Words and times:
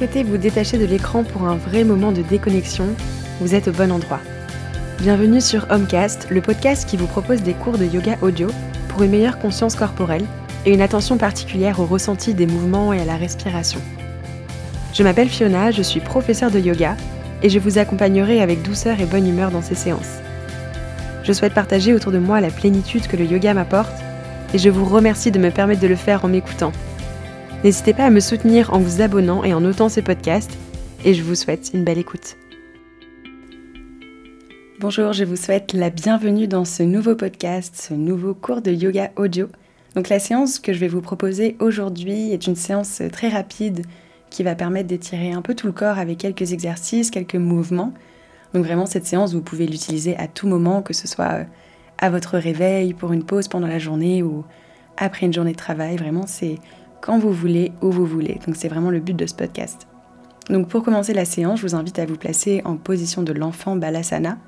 souhaitez 0.00 0.22
vous 0.22 0.38
détacher 0.38 0.78
de 0.78 0.86
l'écran 0.86 1.24
pour 1.24 1.42
un 1.46 1.56
vrai 1.56 1.84
moment 1.84 2.10
de 2.10 2.22
déconnexion, 2.22 2.86
vous 3.38 3.54
êtes 3.54 3.68
au 3.68 3.72
bon 3.72 3.92
endroit. 3.92 4.20
Bienvenue 4.98 5.42
sur 5.42 5.66
Homecast, 5.68 6.28
le 6.30 6.40
podcast 6.40 6.88
qui 6.88 6.96
vous 6.96 7.06
propose 7.06 7.42
des 7.42 7.52
cours 7.52 7.76
de 7.76 7.84
yoga 7.84 8.16
audio 8.22 8.48
pour 8.88 9.02
une 9.02 9.10
meilleure 9.10 9.38
conscience 9.38 9.74
corporelle 9.74 10.24
et 10.64 10.72
une 10.72 10.80
attention 10.80 11.18
particulière 11.18 11.80
au 11.80 11.84
ressenti 11.84 12.32
des 12.32 12.46
mouvements 12.46 12.94
et 12.94 13.00
à 13.02 13.04
la 13.04 13.18
respiration. 13.18 13.78
Je 14.94 15.02
m'appelle 15.02 15.28
Fiona, 15.28 15.70
je 15.70 15.82
suis 15.82 16.00
professeure 16.00 16.50
de 16.50 16.60
yoga 16.60 16.96
et 17.42 17.50
je 17.50 17.58
vous 17.58 17.76
accompagnerai 17.76 18.40
avec 18.40 18.62
douceur 18.62 19.00
et 19.00 19.04
bonne 19.04 19.28
humeur 19.28 19.50
dans 19.50 19.60
ces 19.60 19.74
séances. 19.74 20.20
Je 21.24 21.34
souhaite 21.34 21.52
partager 21.52 21.92
autour 21.92 22.12
de 22.12 22.18
moi 22.18 22.40
la 22.40 22.50
plénitude 22.50 23.06
que 23.06 23.18
le 23.18 23.26
yoga 23.26 23.52
m'apporte 23.52 24.00
et 24.54 24.58
je 24.58 24.70
vous 24.70 24.86
remercie 24.86 25.30
de 25.30 25.38
me 25.38 25.50
permettre 25.50 25.82
de 25.82 25.88
le 25.88 25.96
faire 25.96 26.24
en 26.24 26.28
m'écoutant. 26.28 26.72
N'hésitez 27.62 27.92
pas 27.92 28.06
à 28.06 28.10
me 28.10 28.20
soutenir 28.20 28.72
en 28.72 28.78
vous 28.78 29.02
abonnant 29.02 29.44
et 29.44 29.52
en 29.52 29.60
notant 29.60 29.90
ces 29.90 30.00
podcasts 30.00 30.56
et 31.04 31.12
je 31.12 31.22
vous 31.22 31.34
souhaite 31.34 31.72
une 31.74 31.84
belle 31.84 31.98
écoute. 31.98 32.38
Bonjour, 34.78 35.12
je 35.12 35.24
vous 35.24 35.36
souhaite 35.36 35.74
la 35.74 35.90
bienvenue 35.90 36.48
dans 36.48 36.64
ce 36.64 36.82
nouveau 36.82 37.14
podcast, 37.14 37.74
ce 37.76 37.92
nouveau 37.92 38.32
cours 38.32 38.62
de 38.62 38.70
yoga 38.70 39.10
audio. 39.16 39.46
Donc 39.94 40.08
la 40.08 40.18
séance 40.18 40.58
que 40.58 40.72
je 40.72 40.78
vais 40.78 40.88
vous 40.88 41.02
proposer 41.02 41.58
aujourd'hui 41.60 42.32
est 42.32 42.46
une 42.46 42.56
séance 42.56 43.02
très 43.12 43.28
rapide 43.28 43.84
qui 44.30 44.42
va 44.42 44.54
permettre 44.54 44.88
d'étirer 44.88 45.32
un 45.32 45.42
peu 45.42 45.54
tout 45.54 45.66
le 45.66 45.74
corps 45.74 45.98
avec 45.98 46.16
quelques 46.16 46.54
exercices, 46.54 47.10
quelques 47.10 47.34
mouvements. 47.34 47.92
Donc 48.54 48.64
vraiment 48.64 48.86
cette 48.86 49.04
séance, 49.04 49.34
vous 49.34 49.42
pouvez 49.42 49.66
l'utiliser 49.66 50.16
à 50.16 50.28
tout 50.28 50.48
moment, 50.48 50.80
que 50.80 50.94
ce 50.94 51.06
soit 51.06 51.32
euh, 51.32 51.44
à 51.98 52.08
votre 52.08 52.38
réveil, 52.38 52.94
pour 52.94 53.12
une 53.12 53.24
pause 53.24 53.48
pendant 53.48 53.66
la 53.66 53.78
journée 53.78 54.22
ou 54.22 54.44
après 54.96 55.26
une 55.26 55.32
journée 55.34 55.52
de 55.52 55.58
travail. 55.58 55.98
Vraiment, 55.98 56.26
c'est 56.26 56.58
quand 57.00 57.18
vous 57.18 57.32
voulez, 57.32 57.72
où 57.82 57.90
vous 57.90 58.06
voulez. 58.06 58.38
Donc 58.46 58.56
c'est 58.56 58.68
vraiment 58.68 58.90
le 58.90 59.00
but 59.00 59.16
de 59.16 59.26
ce 59.26 59.34
podcast. 59.34 59.86
Donc 60.48 60.68
pour 60.68 60.82
commencer 60.82 61.14
la 61.14 61.24
séance, 61.24 61.60
je 61.60 61.66
vous 61.66 61.74
invite 61.74 61.98
à 61.98 62.06
vous 62.06 62.16
placer 62.16 62.62
en 62.64 62.76
position 62.76 63.22
de 63.22 63.32
l'enfant 63.32 63.76
Balasana. 63.76 64.38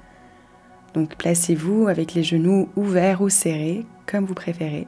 Donc 0.95 1.17
placez-vous 1.17 1.89
avec 1.89 2.15
les 2.15 2.23
genoux 2.23 2.69
ouverts 2.77 3.23
ou 3.23 3.29
serrés, 3.29 3.87
comme 4.07 4.25
vous 4.25 4.35
préférez. 4.35 4.87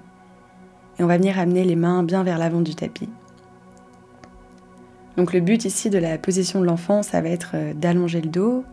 Et 0.98 1.03
on 1.03 1.07
va 1.07 1.17
venir 1.17 1.39
amener 1.39 1.65
les 1.65 1.77
mains 1.77 2.03
bien 2.03 2.23
vers 2.25 2.39
l'avant 2.39 2.61
du 2.61 2.75
tapis. 2.75 3.09
Donc 5.17 5.33
le 5.33 5.41
but 5.41 5.65
ici 5.65 5.91
de 5.91 5.98
la 5.98 6.19
position 6.19 6.61
de 6.61 6.67
l'enfant, 6.67 7.03
ça 7.03 7.20
va 7.20 7.29
être 7.29 7.53
euh, 7.55 7.73
d'allonger 7.73 8.20
le 8.20 8.29
dos, 8.29 8.65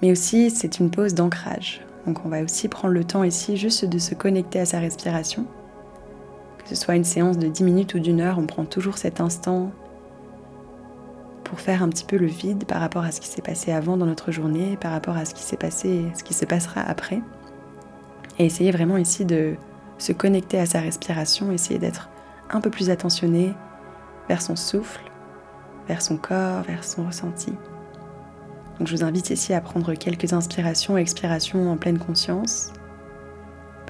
mais 0.00 0.10
aussi 0.10 0.50
c'est 0.50 0.78
une 0.78 0.90
pause 0.90 1.14
d'ancrage. 1.14 1.82
Donc 2.06 2.24
on 2.24 2.28
va 2.28 2.42
aussi 2.42 2.68
prendre 2.68 2.94
le 2.94 3.04
temps 3.04 3.22
ici 3.22 3.56
juste 3.56 3.84
de 3.84 3.98
se 3.98 4.14
connecter 4.14 4.60
à 4.60 4.64
sa 4.64 4.78
respiration. 4.80 5.46
Que 6.62 6.68
ce 6.68 6.74
soit 6.74 6.94
une 6.94 7.04
séance 7.04 7.38
de 7.38 7.48
10 7.48 7.64
minutes 7.64 7.94
ou 7.94 7.98
d'une 7.98 8.20
heure, 8.20 8.38
on 8.38 8.46
prend 8.46 8.64
toujours 8.64 8.98
cet 8.98 9.20
instant 9.20 9.72
pour 11.44 11.60
faire 11.60 11.82
un 11.82 11.88
petit 11.90 12.04
peu 12.04 12.16
le 12.16 12.26
vide 12.26 12.64
par 12.64 12.80
rapport 12.80 13.04
à 13.04 13.12
ce 13.12 13.20
qui 13.20 13.28
s'est 13.28 13.42
passé 13.42 13.72
avant 13.72 13.96
dans 13.96 14.06
notre 14.06 14.32
journée, 14.32 14.78
par 14.80 14.92
rapport 14.92 15.16
à 15.16 15.24
ce 15.24 15.34
qui 15.34 15.42
s'est 15.42 15.58
passé, 15.58 16.04
ce 16.16 16.22
qui 16.22 16.32
se 16.32 16.46
passera 16.46 16.80
après. 16.80 17.20
Et 18.38 18.46
essayer 18.46 18.70
vraiment 18.70 18.96
ici 18.96 19.24
de 19.24 19.56
se 19.98 20.12
connecter 20.12 20.58
à 20.58 20.66
sa 20.66 20.80
respiration, 20.80 21.52
essayer 21.52 21.78
d'être 21.78 22.08
un 22.50 22.60
peu 22.60 22.70
plus 22.70 22.90
attentionné 22.90 23.54
vers 24.28 24.40
son 24.40 24.56
souffle, 24.56 25.02
vers 25.88 26.00
son 26.00 26.16
corps, 26.16 26.62
vers 26.62 26.84
son 26.84 27.04
ressenti. 27.06 27.52
Donc 28.78 28.88
je 28.88 28.96
vous 28.96 29.04
invite 29.04 29.30
ici 29.30 29.52
à 29.52 29.60
prendre 29.60 29.94
quelques 29.94 30.32
inspirations 30.32 30.96
expirations 30.96 31.70
en 31.70 31.76
pleine 31.76 31.98
conscience. 31.98 32.72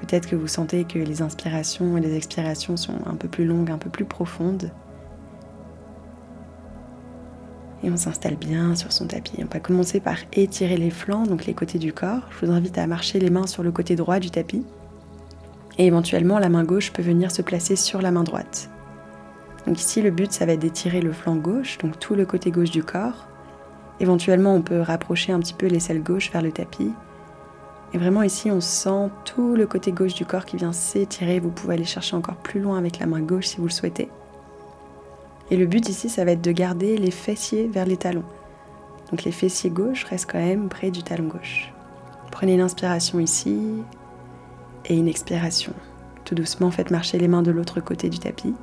Peut-être 0.03 0.29
que 0.29 0.35
vous 0.35 0.49
sentez 0.49 0.83
que 0.83 0.99
les 0.99 1.23
inspirations 1.23 1.97
et 1.97 2.01
les 2.01 2.17
expirations 2.17 2.77
sont 2.77 2.99
un 3.07 3.15
peu 3.15 3.29
plus 3.29 3.45
longues, 3.45 3.71
un 3.71 3.79
peu 3.79 3.89
plus 3.89 4.05
profondes. 4.05 4.73
Et 7.85 7.91
on 7.91 7.97
s'installe 7.97 8.35
bien 8.35 8.75
sur 8.75 8.93
son 8.93 9.07
tapis. 9.07 9.37
On 9.39 9.47
va 9.47 9.61
commencer 9.61 10.01
par 10.01 10.17
étirer 10.33 10.77
les 10.77 10.91
flancs, 10.91 11.27
donc 11.27 11.47
les 11.47 11.55
côtés 11.55 11.79
du 11.79 11.93
corps. 11.93 12.23
Je 12.31 12.45
vous 12.45 12.53
invite 12.53 12.79
à 12.79 12.87
marcher 12.89 13.21
les 13.21 13.31
mains 13.31 13.47
sur 13.47 13.63
le 13.63 13.71
côté 13.71 13.95
droit 13.95 14.19
du 14.19 14.31
tapis. 14.31 14.67
Et 15.79 15.87
éventuellement, 15.87 16.41
la 16.41 16.49
main 16.49 16.65
gauche 16.65 16.93
peut 16.93 17.03
venir 17.03 17.31
se 17.31 17.43
placer 17.43 17.77
sur 17.77 18.03
la 18.03 18.11
main 18.11 18.25
droite. 18.25 18.71
Donc 19.69 19.79
ici, 19.79 20.03
le 20.03 20.11
but, 20.11 20.33
ça 20.33 20.47
va 20.47 20.53
être 20.53 20.61
d'étirer 20.61 21.01
le 21.01 21.13
flanc 21.13 21.37
gauche, 21.37 21.79
donc 21.79 21.99
tout 22.01 22.17
le 22.17 22.27
côté 22.27 22.51
gauche 22.51 22.73
du 22.73 22.83
corps. 22.83 23.29
Éventuellement, 24.01 24.55
on 24.57 24.63
peut 24.63 24.81
rapprocher 24.81 25.33
un 25.33 25.39
petit 25.39 25.55
peu 25.55 25.67
l'aisselle 25.67 26.03
gauche 26.03 26.33
vers 26.33 26.43
le 26.43 26.51
tapis. 26.51 26.91
Et 27.95 27.99
vraiment 27.99 28.23
ici, 28.23 28.51
on 28.51 28.61
sent 28.61 29.11
tout 29.25 29.55
le 29.55 29.67
côté 29.67 29.93
gauche 29.93 30.15
du 30.15 30.25
corps 30.25 30.47
qui 30.47 30.57
vient 30.57 30.73
s'étirer. 30.73 31.41
Vous 31.41 31.51
pouvez 31.51 31.75
aller 31.75 31.85
chercher 31.85 32.17
encore 32.17 32.37
plus 32.37 32.61
loin 32.61 32.79
avec 32.79 32.99
la 32.99 33.07
main 33.07 33.21
gauche 33.21 33.49
si 33.49 33.59
vous 33.59 33.67
le 33.67 33.71
souhaitez. 33.71 34.09
Et 35.51 35.57
le 35.57 35.67
but 35.67 35.89
ici, 35.89 36.09
ça 36.09 36.25
va 36.25 36.33
être 36.33 36.41
de 36.41 36.53
garder 36.53 36.97
les 36.97 37.11
fessiers 37.11 37.69
vers 37.69 37.85
les 37.85 37.99
talons. 37.99 38.25
Donc 39.11 39.25
les 39.25 39.33
fessiers 39.33 39.69
gauche 39.69 40.05
restent 40.05 40.31
quand 40.31 40.39
même 40.39 40.71
près 40.71 40.91
du 40.91 41.03
talon 41.03 41.29
gauche. 41.29 41.71
Prenez 42.31 42.57
l'inspiration 42.57 43.21
ici 43.21 43.59
et 44.87 44.97
une 44.97 45.09
expiration. 45.09 45.75
Tout 46.25 46.35
doucement, 46.35 46.71
faites 46.71 46.91
marcher 46.91 47.19
les 47.19 47.29
mains 47.29 47.43
de 47.43 47.51
l'autre 47.51 47.81
côté 47.81 48.09
du 48.09 48.19
tapis. 48.19 48.55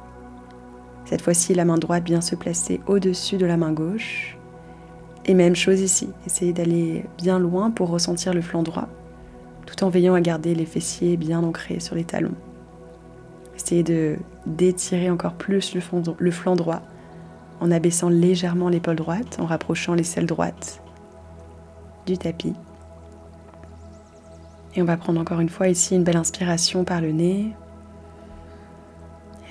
Cette 1.05 1.21
fois-ci, 1.21 1.53
la 1.53 1.65
main 1.65 1.77
droite 1.77 2.05
vient 2.05 2.21
se 2.21 2.35
placer 2.35 2.81
au-dessus 2.87 3.37
de 3.37 3.45
la 3.45 3.57
main 3.57 3.71
gauche. 3.71 4.37
Et 5.25 5.35
même 5.35 5.55
chose 5.55 5.81
ici, 5.81 6.09
essayez 6.25 6.53
d'aller 6.53 7.05
bien 7.17 7.37
loin 7.37 7.69
pour 7.69 7.89
ressentir 7.89 8.33
le 8.33 8.41
flanc 8.41 8.63
droit, 8.63 8.87
tout 9.69 9.83
en 9.83 9.89
veillant 9.89 10.15
à 10.15 10.21
garder 10.21 10.55
les 10.55 10.65
fessiers 10.65 11.15
bien 11.15 11.43
ancrés 11.43 11.79
sur 11.79 11.95
les 11.95 12.03
talons. 12.03 12.35
Essayez 13.55 13.83
de 13.83 14.17
d'étirer 14.45 15.09
encore 15.11 15.33
plus 15.33 15.75
le, 15.75 16.31
flanc 16.31 16.55
droit 16.55 16.81
en 17.59 17.69
abaissant 17.69 18.09
légèrement 18.09 18.69
l'épaule 18.69 18.95
droite, 18.95 19.37
en 19.39 19.45
rapprochant 19.45 19.93
l'aisselle 19.93 20.25
droite 20.25 20.81
du 22.07 22.17
tapis. 22.17 22.55
Et 24.75 24.81
on 24.81 24.85
va 24.85 24.97
prendre 24.97 25.19
encore 25.19 25.39
une 25.39 25.49
fois 25.49 25.67
ici 25.67 25.95
une 25.95 26.03
belle 26.03 26.17
inspiration 26.17 26.83
par 26.83 27.01
le 27.01 27.11
nez. 27.11 27.53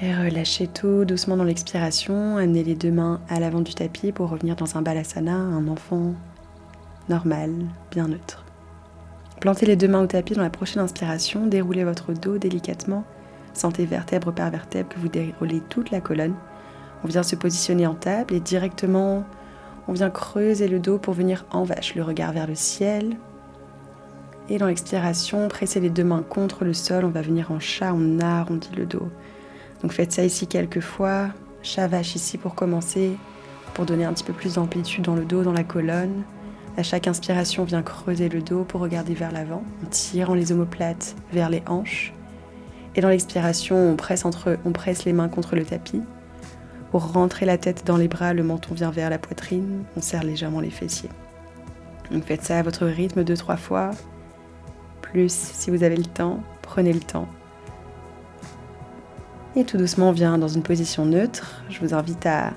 Et 0.01 0.15
relâchez 0.15 0.67
tout 0.67 1.05
doucement 1.05 1.37
dans 1.37 1.45
l'expiration. 1.45 2.39
Amenez 2.39 2.65
les 2.65 2.75
deux 2.75 2.93
mains 2.93 3.21
à 3.29 3.39
l'avant 3.39 3.61
du 3.61 3.75
tapis 3.75 4.11
pour 4.11 4.31
revenir 4.31 4.57
dans 4.57 4.77
un 4.77 4.83
balasana, 4.83 5.35
un 5.35 5.69
enfant 5.69 6.15
normal, 7.09 7.53
bien 7.91 8.09
neutre. 8.09 8.48
Plantez 9.41 9.67
les 9.67 9.77
deux 9.77 9.87
mains 9.87 10.03
au 10.03 10.07
tapis 10.07 10.35
dans 10.35 10.43
la 10.43 10.51
prochaine 10.51 10.83
inspiration. 10.83 11.47
Déroulez 11.47 11.85
votre 11.85 12.13
dos 12.13 12.39
délicatement. 12.39 13.05
Sentez 13.55 13.87
vertèbre 13.87 14.33
par 14.33 14.51
vertèbre 14.51 14.89
que 14.89 14.99
vous 14.99 15.09
déroulez 15.09 15.61
toute 15.69 15.91
la 15.91 16.01
colonne. 16.01 16.35
On 17.05 17.09
vient 17.09 17.23
se 17.23 17.37
positionner 17.37 17.87
en 17.87 17.95
table 17.95 18.35
et 18.35 18.41
directement 18.41 19.25
on 19.87 19.93
vient 19.93 20.11
creuser 20.11 20.69
le 20.69 20.81
dos 20.81 20.99
pour 20.99 21.15
venir 21.15 21.47
en 21.51 21.63
vache, 21.63 21.95
le 21.95 22.03
regard 22.03 22.33
vers 22.33 22.49
le 22.49 22.57
ciel. 22.57 23.17
Et 24.49 24.59
dans 24.59 24.67
l'expiration, 24.67 25.47
pressez 25.49 25.79
les 25.79 25.91
deux 25.91 26.05
mains 26.05 26.25
contre 26.29 26.65
le 26.65 26.75
sol. 26.75 27.05
On 27.05 27.11
va 27.11 27.23
venir 27.23 27.53
en 27.53 27.61
chat, 27.61 27.93
on 27.95 28.19
arrondit 28.19 28.71
le 28.77 28.87
dos. 28.87 29.09
Donc 29.83 29.93
faites 29.93 30.13
ça 30.13 30.25
ici 30.25 30.49
quelques 30.49 30.81
fois. 30.81 31.29
Chavache 31.63 32.17
ici 32.17 32.39
pour 32.39 32.55
commencer, 32.55 33.17
pour 33.75 33.87
donner 33.87 34.05
un 34.05 34.13
petit 34.13 34.25
peu 34.25 34.33
plus 34.33 34.55
d'amplitude 34.55 35.05
dans 35.05 35.15
le 35.15 35.25
dos, 35.25 35.43
dans 35.43 35.53
la 35.53 35.65
colonne. 35.65 36.25
À 36.79 36.85
chaque 36.85 37.09
inspiration, 37.09 37.65
on 37.65 37.67
vient 37.67 37.83
creuser 37.83 38.29
le 38.29 38.41
dos 38.41 38.63
pour 38.63 38.81
regarder 38.81 39.13
vers 39.13 39.33
l'avant, 39.33 39.65
en 39.85 39.89
tirant 39.91 40.35
les 40.35 40.53
omoplates 40.53 41.17
vers 41.33 41.51
les 41.51 41.61
hanches. 41.67 42.13
Et 42.95 43.01
dans 43.01 43.09
l'expiration, 43.09 43.75
on 43.75 43.97
presse, 43.97 44.25
entre, 44.25 44.59
on 44.65 44.71
presse 44.71 45.05
les 45.05 45.13
mains 45.13 45.29
contre 45.29 45.57
le 45.57 45.65
tapis. 45.65 46.03
Pour 46.93 47.13
rentrer 47.13 47.47
la 47.47 47.59
tête 47.59 47.85
dans 47.85 47.97
les 47.97 48.07
bras, 48.07 48.33
le 48.33 48.45
menton 48.45 48.75
vient 48.75 48.93
vers 48.93 49.11
la 49.11 49.19
poitrine, 49.19 49.83
on 49.97 50.01
serre 50.01 50.23
légèrement 50.23 50.61
les 50.61 50.71
fessiers. 50.71 51.11
Donc 52.13 52.23
faites 52.27 52.45
ça 52.45 52.61
à 52.61 52.63
votre 52.63 52.87
rythme 52.87 53.25
deux, 53.25 53.37
trois 53.37 53.57
fois. 53.57 53.91
Plus 55.03 55.33
si 55.33 55.73
vous 55.73 55.83
avez 55.83 55.97
le 55.97 56.05
temps, 56.05 56.45
prenez 56.63 56.93
le 56.93 57.01
temps. 57.01 57.27
Et 59.57 59.65
tout 59.65 59.79
doucement, 59.79 60.11
on 60.11 60.13
vient 60.13 60.39
dans 60.39 60.47
une 60.47 60.63
position 60.63 61.07
neutre. 61.07 61.65
Je 61.71 61.81
vous 61.81 61.93
invite 61.93 62.25
à 62.25 62.53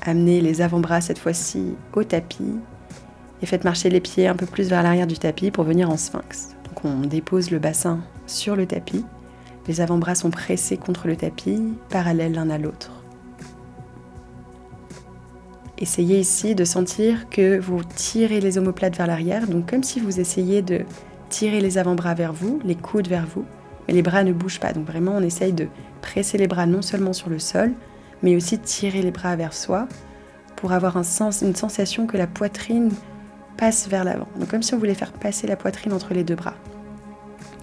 amener 0.00 0.40
les 0.40 0.62
avant-bras 0.62 1.02
cette 1.02 1.18
fois-ci 1.18 1.74
au 1.92 2.04
tapis 2.04 2.54
et 3.42 3.46
faites 3.46 3.64
marcher 3.64 3.90
les 3.90 4.00
pieds 4.00 4.28
un 4.28 4.34
peu 4.34 4.46
plus 4.46 4.68
vers 4.68 4.82
l'arrière 4.82 5.06
du 5.06 5.18
tapis 5.18 5.50
pour 5.50 5.64
venir 5.64 5.90
en 5.90 5.96
sphinx. 5.96 6.56
Donc 6.64 6.84
on 6.84 7.06
dépose 7.06 7.50
le 7.50 7.58
bassin 7.58 8.00
sur 8.26 8.56
le 8.56 8.66
tapis. 8.66 9.04
Les 9.68 9.80
avant-bras 9.80 10.14
sont 10.14 10.30
pressés 10.30 10.76
contre 10.76 11.08
le 11.08 11.16
tapis, 11.16 11.60
parallèles 11.90 12.32
l'un 12.32 12.50
à 12.50 12.58
l'autre. 12.58 12.92
Essayez 15.78 16.18
ici 16.18 16.54
de 16.54 16.64
sentir 16.64 17.28
que 17.28 17.58
vous 17.58 17.82
tirez 17.84 18.40
les 18.40 18.56
omoplates 18.56 18.96
vers 18.96 19.06
l'arrière, 19.06 19.46
donc 19.46 19.68
comme 19.68 19.82
si 19.82 20.00
vous 20.00 20.20
essayiez 20.20 20.62
de 20.62 20.86
tirer 21.28 21.60
les 21.60 21.76
avant-bras 21.76 22.14
vers 22.14 22.32
vous, 22.32 22.60
les 22.64 22.76
coudes 22.76 23.08
vers 23.08 23.26
vous, 23.26 23.44
mais 23.86 23.92
les 23.92 24.02
bras 24.02 24.24
ne 24.24 24.32
bougent 24.32 24.60
pas. 24.60 24.72
Donc 24.72 24.86
vraiment, 24.86 25.12
on 25.16 25.22
essaye 25.22 25.52
de 25.52 25.68
presser 26.00 26.38
les 26.38 26.46
bras 26.46 26.64
non 26.64 26.80
seulement 26.80 27.12
sur 27.12 27.28
le 27.28 27.38
sol, 27.38 27.72
mais 28.22 28.36
aussi 28.36 28.58
tirer 28.58 29.02
les 29.02 29.10
bras 29.10 29.36
vers 29.36 29.52
soi 29.52 29.86
pour 30.54 30.72
avoir 30.72 30.96
une 30.96 31.04
sensation 31.54 32.06
que 32.06 32.16
la 32.16 32.26
poitrine 32.26 32.90
passe 33.56 33.88
vers 33.88 34.04
l'avant. 34.04 34.28
Comme 34.50 34.62
si 34.62 34.74
on 34.74 34.78
voulait 34.78 34.94
faire 34.94 35.12
passer 35.12 35.46
la 35.46 35.56
poitrine 35.56 35.92
entre 35.92 36.14
les 36.14 36.24
deux 36.24 36.34
bras. 36.34 36.54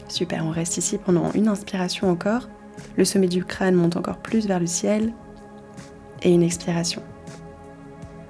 Super, 0.07 0.45
on 0.45 0.51
reste 0.51 0.77
ici 0.77 0.97
pendant 0.97 1.31
une 1.31 1.47
inspiration 1.47 2.09
encore. 2.09 2.49
Le 2.97 3.05
sommet 3.05 3.27
du 3.27 3.43
crâne 3.43 3.75
monte 3.75 3.97
encore 3.97 4.17
plus 4.17 4.47
vers 4.47 4.59
le 4.59 4.67
ciel. 4.67 5.13
Et 6.21 6.31
une 6.31 6.43
expiration. 6.43 7.01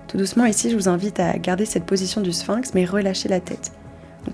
Tout 0.07 0.17
doucement 0.17 0.45
ici, 0.45 0.69
je 0.69 0.75
vous 0.75 0.89
invite 0.89 1.19
à 1.19 1.37
garder 1.37 1.65
cette 1.65 1.85
position 1.85 2.21
du 2.21 2.31
sphinx, 2.31 2.73
mais 2.73 2.85
relâcher 2.85 3.29
la 3.29 3.39
tête. 3.39 3.71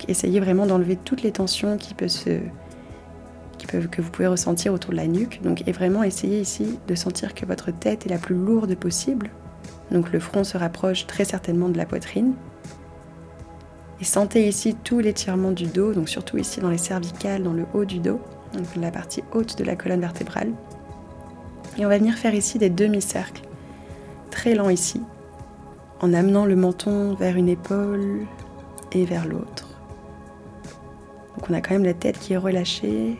Essayez 0.08 0.40
vraiment 0.40 0.66
d'enlever 0.66 0.96
toutes 0.96 1.22
les 1.22 1.32
tensions 1.32 1.76
qui 1.76 1.94
peuvent, 1.94 2.12
que 3.66 4.02
vous 4.02 4.10
pouvez 4.10 4.28
ressentir 4.28 4.72
autour 4.72 4.92
de 4.92 4.96
la 4.96 5.06
nuque. 5.06 5.40
Donc, 5.42 5.66
et 5.66 5.72
vraiment 5.72 6.02
essayez 6.02 6.40
ici 6.40 6.78
de 6.86 6.94
sentir 6.94 7.34
que 7.34 7.44
votre 7.46 7.70
tête 7.70 8.06
est 8.06 8.10
la 8.10 8.18
plus 8.18 8.34
lourde 8.34 8.74
possible. 8.76 9.30
Donc 9.90 10.12
le 10.12 10.20
front 10.20 10.44
se 10.44 10.56
rapproche 10.56 11.06
très 11.06 11.24
certainement 11.24 11.68
de 11.68 11.76
la 11.76 11.86
poitrine. 11.86 12.34
Et 14.00 14.04
sentez 14.04 14.48
ici 14.48 14.74
tout 14.82 14.98
l'étirement 14.98 15.50
du 15.50 15.66
dos, 15.66 15.92
donc 15.92 16.08
surtout 16.08 16.38
ici 16.38 16.60
dans 16.60 16.70
les 16.70 16.78
cervicales, 16.78 17.42
dans 17.42 17.52
le 17.52 17.66
haut 17.74 17.84
du 17.84 17.98
dos, 17.98 18.20
donc 18.54 18.64
la 18.76 18.90
partie 18.90 19.22
haute 19.32 19.58
de 19.58 19.64
la 19.64 19.76
colonne 19.76 20.00
vertébrale. 20.00 20.52
Et 21.76 21.84
on 21.84 21.88
va 21.88 21.98
venir 21.98 22.14
faire 22.14 22.34
ici 22.34 22.58
des 22.58 22.70
demi-cercles, 22.70 23.42
très 24.30 24.54
lents 24.54 24.70
ici, 24.70 25.02
en 26.00 26.14
amenant 26.14 26.46
le 26.46 26.56
menton 26.56 27.14
vers 27.14 27.36
une 27.36 27.48
épaule 27.48 28.26
et 28.92 29.04
vers 29.04 29.26
l'autre. 29.26 29.68
Donc 31.36 31.50
on 31.50 31.54
a 31.54 31.60
quand 31.60 31.74
même 31.74 31.84
la 31.84 31.94
tête 31.94 32.18
qui 32.18 32.32
est 32.32 32.38
relâchée, 32.38 33.18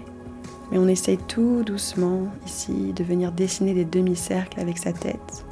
mais 0.71 0.79
on 0.79 0.89
essaye 0.89 1.19
tout 1.19 1.63
doucement 1.63 2.29
ici 2.47 2.93
de 2.95 3.05
venir 3.05 3.33
dessiner 3.33 3.75
des 3.75 3.85
demi-cercles 3.85 4.59
avec 4.59 4.79
sa 4.79 4.93
tête. 4.93 5.45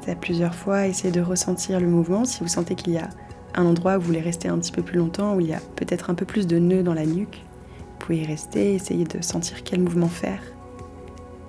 Faites-ça 0.00 0.14
plusieurs 0.16 0.54
fois, 0.54 0.86
essayez 0.86 1.12
de 1.12 1.20
ressentir 1.20 1.80
le 1.80 1.86
mouvement. 1.86 2.24
Si 2.24 2.40
vous 2.40 2.48
sentez 2.48 2.74
qu'il 2.74 2.92
y 2.92 2.98
a 2.98 3.08
un 3.54 3.66
endroit 3.66 3.96
où 3.96 4.00
vous 4.00 4.06
voulez 4.06 4.20
rester 4.20 4.48
un 4.48 4.58
petit 4.58 4.72
peu 4.72 4.82
plus 4.82 4.98
longtemps, 4.98 5.34
où 5.34 5.40
il 5.40 5.48
y 5.48 5.54
a 5.54 5.60
peut-être 5.76 6.10
un 6.10 6.14
peu 6.14 6.24
plus 6.24 6.46
de 6.46 6.58
nœuds 6.58 6.82
dans 6.82 6.94
la 6.94 7.06
nuque, 7.06 7.44
vous 7.78 8.06
pouvez 8.06 8.18
y 8.18 8.26
rester, 8.26 8.74
essayer 8.74 9.04
de 9.04 9.20
sentir 9.22 9.62
quel 9.62 9.80
mouvement 9.80 10.08
faire 10.08 10.40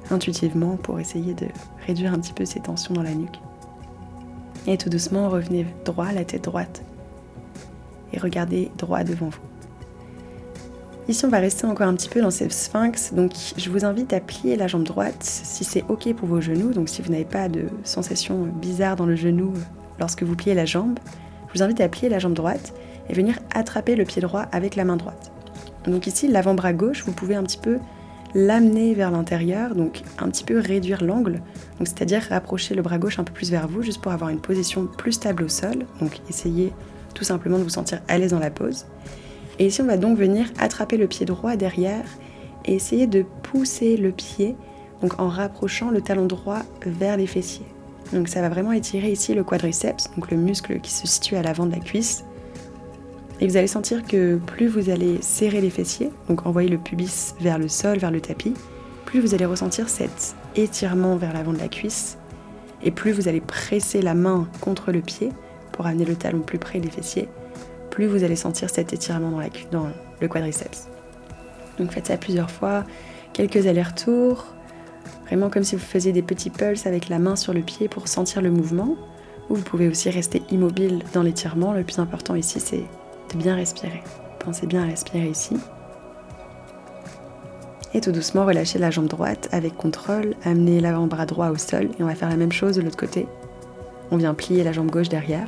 intuitivement 0.10 0.76
pour 0.76 1.00
essayer 1.00 1.34
de 1.34 1.48
réduire 1.88 2.14
un 2.14 2.20
petit 2.20 2.34
peu 2.34 2.46
ces 2.46 2.60
tensions 2.60 2.94
dans 2.94 3.04
la 3.04 3.14
nuque. 3.14 3.40
Et 4.68 4.78
tout 4.78 4.90
doucement, 4.90 5.30
revenez 5.30 5.66
droit, 5.86 6.12
la 6.12 6.26
tête 6.26 6.44
droite, 6.44 6.84
et 8.14 8.20
regardez 8.20 8.72
droit 8.78 9.04
devant 9.04 9.30
vous. 9.30 9.51
Ici, 11.12 11.26
on 11.26 11.30
va 11.30 11.40
rester 11.40 11.66
encore 11.68 11.88
un 11.88 11.94
petit 11.96 12.08
peu 12.08 12.22
dans 12.22 12.32
cette 12.32 12.54
sphinx. 12.54 13.12
Donc, 13.14 13.34
je 13.58 13.70
vous 13.70 13.84
invite 13.84 14.14
à 14.14 14.22
plier 14.22 14.56
la 14.56 14.68
jambe 14.68 14.86
droite 14.86 15.18
si 15.20 15.66
c'est 15.66 15.84
OK 15.90 16.14
pour 16.14 16.26
vos 16.26 16.40
genoux. 16.40 16.72
Donc, 16.72 16.88
si 16.88 17.02
vous 17.02 17.12
n'avez 17.12 17.26
pas 17.26 17.50
de 17.50 17.66
sensation 17.84 18.44
bizarre 18.46 18.96
dans 18.96 19.06
le 19.06 19.18
genou 19.18 19.52
lorsque 20.00 20.24
vous 20.24 20.38
pliez 20.38 20.54
la 20.54 20.64
jambe, 20.64 20.98
je 21.50 21.58
vous 21.60 21.64
invite 21.64 21.82
à 21.82 21.90
plier 21.90 22.08
la 22.08 22.18
jambe 22.18 22.34
droite 22.34 22.74
et 23.10 23.14
venir 23.14 23.38
attraper 23.54 23.98
le 23.98 24.06
pied 24.06 24.22
droit 24.22 24.44
avec 24.54 24.78
la 24.78 24.86
main 24.86 24.96
droite. 24.96 25.34
Donc 25.84 26.08
ici, 26.08 26.30
l'avant-bras 26.30 26.72
gauche, 26.72 27.04
vous 27.06 27.12
pouvez 27.12 27.36
un 27.36 27.44
petit 27.44 27.58
peu 27.58 27.80
l'amener 28.34 28.94
vers 28.94 29.12
l'intérieur, 29.12 29.76
donc 29.76 30.04
un 30.18 30.30
petit 30.30 30.46
peu 30.46 30.60
réduire 30.60 31.04
l'angle, 31.04 31.42
c'est-à-dire 31.80 32.24
rapprocher 32.30 32.74
le 32.74 32.84
bras 32.84 33.00
gauche 33.00 33.20
un 33.20 33.26
peu 33.26 33.34
plus 33.34 33.52
vers 33.52 33.68
vous, 33.68 33.82
juste 33.82 34.00
pour 34.00 34.14
avoir 34.14 34.30
une 34.30 34.40
position 34.40 34.86
plus 34.86 35.12
stable 35.12 35.44
au 35.44 35.50
sol. 35.50 35.88
Donc 36.00 36.22
essayez 36.30 36.72
tout 37.14 37.26
simplement 37.26 37.58
de 37.58 37.64
vous 37.64 37.70
sentir 37.70 38.00
à 38.08 38.18
l'aise 38.18 38.32
dans 38.32 38.40
la 38.40 38.50
pose. 38.50 38.86
Et 39.60 39.68
ici, 39.68 39.82
on 39.82 39.86
va 39.86 39.98
donc 39.98 40.18
venir 40.18 40.48
attraper 40.58 40.98
le 40.98 41.08
pied 41.08 41.26
droit 41.26 41.56
derrière 41.56 42.06
et 42.66 42.76
essayer 42.76 43.08
de 43.08 43.26
pousser 43.44 43.98
le 43.98 44.12
pied, 44.12 44.56
donc 45.02 45.20
en 45.20 45.28
rapprochant 45.28 45.90
le 45.90 46.02
talon 46.02 46.26
droit 46.26 46.62
vers 46.86 47.18
les 47.18 47.28
fessiers. 47.28 47.66
Donc 48.14 48.28
ça 48.28 48.42
va 48.42 48.50
vraiment 48.50 48.72
étirer 48.72 49.12
ici 49.12 49.34
le 49.34 49.44
quadriceps, 49.44 50.10
donc 50.16 50.32
le 50.32 50.38
muscle 50.38 50.80
qui 50.80 50.92
se 50.92 51.08
situe 51.08 51.36
à 51.36 51.42
l'avant 51.42 51.66
de 51.66 51.72
la 51.72 51.80
cuisse. 51.80 52.24
Et 53.40 53.48
vous 53.48 53.58
allez 53.58 53.68
sentir 53.68 54.06
que 54.06 54.38
plus 54.38 54.68
vous 54.68 54.90
allez 54.90 55.20
serrer 55.22 55.62
les 55.62 55.70
fessiers, 55.70 56.12
donc 56.28 56.46
envoyer 56.46 56.70
le 56.70 56.78
pubis 56.78 57.34
vers 57.40 57.58
le 57.58 57.68
sol, 57.68 57.98
vers 57.98 58.12
le 58.12 58.22
tapis, 58.22 58.54
plus 59.06 59.20
vous 59.20 59.34
allez 59.34 59.46
ressentir 59.46 59.90
cet 59.90 60.36
étirement 60.56 61.16
vers 61.16 61.34
l'avant 61.34 61.54
de 61.54 61.58
la 61.58 61.68
cuisse, 61.68 62.18
et 62.84 62.92
plus 62.92 63.12
vous 63.12 63.28
allez 63.28 63.42
presser 63.42 64.02
la 64.02 64.14
main 64.14 64.48
contre 64.60 64.92
le 64.92 65.02
pied 65.02 65.30
pour 65.72 65.88
amener 65.88 66.06
le 66.06 66.16
talon 66.16 66.42
plus 66.42 66.60
près 66.60 66.80
des 66.80 66.90
fessiers, 66.90 67.30
plus 67.92 68.08
vous 68.08 68.24
allez 68.24 68.36
sentir 68.36 68.72
cet 68.72 68.94
étirement 68.94 69.30
dans, 69.30 69.42
dans 69.72 69.88
le 70.20 70.28
quadriceps. 70.28 70.88
Donc 71.78 71.92
faites 71.92 72.08
ça 72.08 72.18
plusieurs 72.18 72.50
fois, 72.50 72.84
quelques 73.34 73.68
allers-retours, 73.68 74.48
vraiment 75.28 75.50
comme 75.50 75.64
si 75.64 75.76
vous 75.76 75.82
faisiez 75.82 76.12
des 76.12 76.24
petits 76.24 76.50
pulses 76.50 76.88
avec 76.88 77.10
la 77.10 77.20
main 77.20 77.36
sur 77.36 77.54
le 77.54 77.62
pied 77.62 77.88
pour 77.88 78.08
sentir 78.08 78.42
le 78.42 78.50
mouvement. 78.50 78.96
Ou 79.50 79.56
vous 79.56 79.64
pouvez 79.64 79.90
aussi 79.90 80.10
rester 80.10 80.42
immobile 80.50 81.04
dans 81.14 81.24
l'étirement. 81.24 81.74
Le 81.74 81.84
plus 81.84 82.00
important 82.00 82.36
ici, 82.36 82.62
c'est 82.62 82.86
de 83.34 83.38
bien 83.38 83.56
respirer. 83.56 84.02
Pensez 84.40 84.66
bien 84.66 84.84
à 84.84 84.86
respirer 84.86 85.28
ici. 85.28 85.58
Et 87.94 88.00
tout 88.00 88.14
doucement, 88.14 88.46
relâchez 88.46 88.80
la 88.80 88.92
jambe 88.92 89.08
droite 89.08 89.50
avec 89.52 89.76
contrôle. 89.76 90.36
Amenez 90.46 90.80
l'avant-bras 90.80 91.26
droit 91.26 91.50
au 91.50 91.58
sol. 91.58 91.90
Et 92.00 92.04
on 92.04 92.06
va 92.06 92.16
faire 92.16 92.30
la 92.30 92.38
même 92.38 92.54
chose 92.54 92.78
de 92.78 92.82
l'autre 92.82 92.96
côté. 92.96 93.28
On 94.10 94.18
vient 94.18 94.34
plier 94.34 94.64
la 94.64 94.72
jambe 94.72 94.90
gauche 94.90 95.10
derrière. 95.10 95.48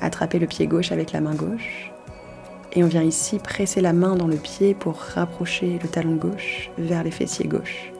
Attraper 0.00 0.38
le 0.38 0.46
pied 0.46 0.66
gauche 0.66 0.92
avec 0.92 1.12
la 1.12 1.20
main 1.20 1.34
gauche. 1.34 1.92
Et 2.72 2.84
on 2.84 2.86
vient 2.86 3.02
ici 3.02 3.38
presser 3.38 3.80
la 3.80 3.92
main 3.92 4.14
dans 4.14 4.26
le 4.26 4.36
pied 4.36 4.74
pour 4.74 4.96
rapprocher 4.96 5.78
le 5.82 5.88
talon 5.88 6.16
gauche 6.16 6.70
vers 6.78 7.02
les 7.02 7.10
fessiers 7.10 7.46
gauche. 7.46 7.92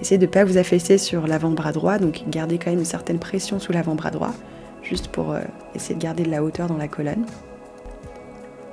Essayez 0.00 0.18
de 0.18 0.26
ne 0.26 0.30
pas 0.30 0.44
vous 0.44 0.58
affaisser 0.58 0.98
sur 0.98 1.26
l'avant-bras 1.26 1.72
droit, 1.72 1.98
donc 1.98 2.24
gardez 2.28 2.58
quand 2.58 2.70
même 2.70 2.80
une 2.80 2.84
certaine 2.84 3.18
pression 3.18 3.58
sous 3.58 3.72
l'avant-bras 3.72 4.10
droit, 4.10 4.34
juste 4.82 5.08
pour 5.08 5.32
euh, 5.32 5.40
essayer 5.74 5.94
de 5.94 6.00
garder 6.00 6.24
de 6.24 6.30
la 6.30 6.42
hauteur 6.42 6.66
dans 6.66 6.76
la 6.76 6.88
colonne. 6.88 7.24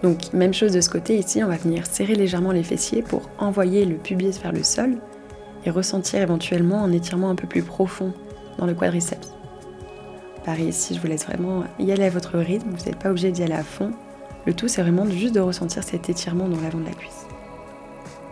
Donc 0.03 0.33
même 0.33 0.53
chose 0.53 0.71
de 0.71 0.81
ce 0.81 0.89
côté, 0.89 1.17
ici 1.17 1.43
on 1.43 1.47
va 1.47 1.57
venir 1.57 1.85
serrer 1.85 2.15
légèrement 2.15 2.51
les 2.51 2.63
fessiers 2.63 3.03
pour 3.03 3.29
envoyer 3.37 3.85
le 3.85 3.95
pubis 3.95 4.41
vers 4.41 4.51
le 4.51 4.63
sol 4.63 4.97
et 5.63 5.69
ressentir 5.69 6.21
éventuellement 6.21 6.83
un 6.83 6.91
étirement 6.91 7.29
un 7.29 7.35
peu 7.35 7.47
plus 7.47 7.61
profond 7.61 8.13
dans 8.57 8.65
le 8.65 8.73
quadriceps. 8.73 9.31
Pareil 10.45 10.69
ici, 10.69 10.95
je 10.95 10.99
vous 10.99 11.07
laisse 11.07 11.25
vraiment 11.25 11.63
y 11.79 11.91
aller 11.91 12.05
à 12.05 12.09
votre 12.09 12.37
rythme, 12.37 12.69
vous 12.71 12.85
n'êtes 12.85 12.97
pas 12.97 13.09
obligé 13.09 13.31
d'y 13.31 13.43
aller 13.43 13.53
à 13.53 13.63
fond. 13.63 13.91
Le 14.45 14.53
tout 14.53 14.67
c'est 14.67 14.81
vraiment 14.81 15.07
juste 15.09 15.35
de 15.35 15.39
ressentir 15.39 15.83
cet 15.83 16.09
étirement 16.09 16.47
dans 16.47 16.59
l'avant 16.59 16.79
de 16.79 16.85
la 16.85 16.91
cuisse. 16.91 17.27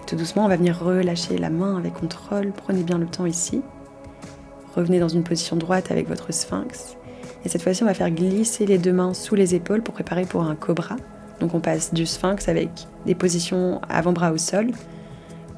Tout 0.08 0.16
doucement, 0.16 0.46
on 0.46 0.48
va 0.48 0.58
venir 0.58 0.80
relâcher 0.80 1.38
la 1.38 1.52
main 1.52 1.78
avec 1.78 1.94
contrôle. 1.94 2.52
Prenez 2.52 2.82
bien 2.82 2.98
le 2.98 3.06
temps 3.06 3.28
ici. 3.28 3.62
Revenez 4.76 5.00
dans 5.00 5.08
une 5.08 5.24
position 5.24 5.56
droite 5.56 5.92
avec 5.92 6.08
votre 6.08 6.34
sphinx. 6.34 6.98
Et 7.46 7.50
cette 7.50 7.62
fois-ci, 7.62 7.84
on 7.84 7.86
va 7.86 7.94
faire 7.94 8.10
glisser 8.10 8.66
les 8.66 8.80
deux 8.80 8.92
mains 8.92 9.14
sous 9.14 9.36
les 9.36 9.54
épaules 9.54 9.84
pour 9.84 9.94
préparer 9.94 10.26
pour 10.26 10.42
un 10.42 10.56
cobra. 10.56 10.96
Donc 11.40 11.54
on 11.54 11.60
passe 11.60 11.94
du 11.94 12.08
sphinx 12.08 12.50
avec 12.50 12.70
des 13.06 13.14
positions 13.14 13.82
avant-bras 13.88 14.32
au 14.32 14.38
sol 14.38 14.72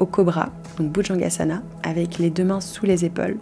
au 0.01 0.05
cobra, 0.07 0.49
donc 0.77 0.91
Bhujangasana, 0.91 1.61
avec 1.83 2.17
les 2.17 2.31
deux 2.31 2.43
mains 2.43 2.59
sous 2.59 2.85
les 2.85 3.05
épaules. 3.05 3.37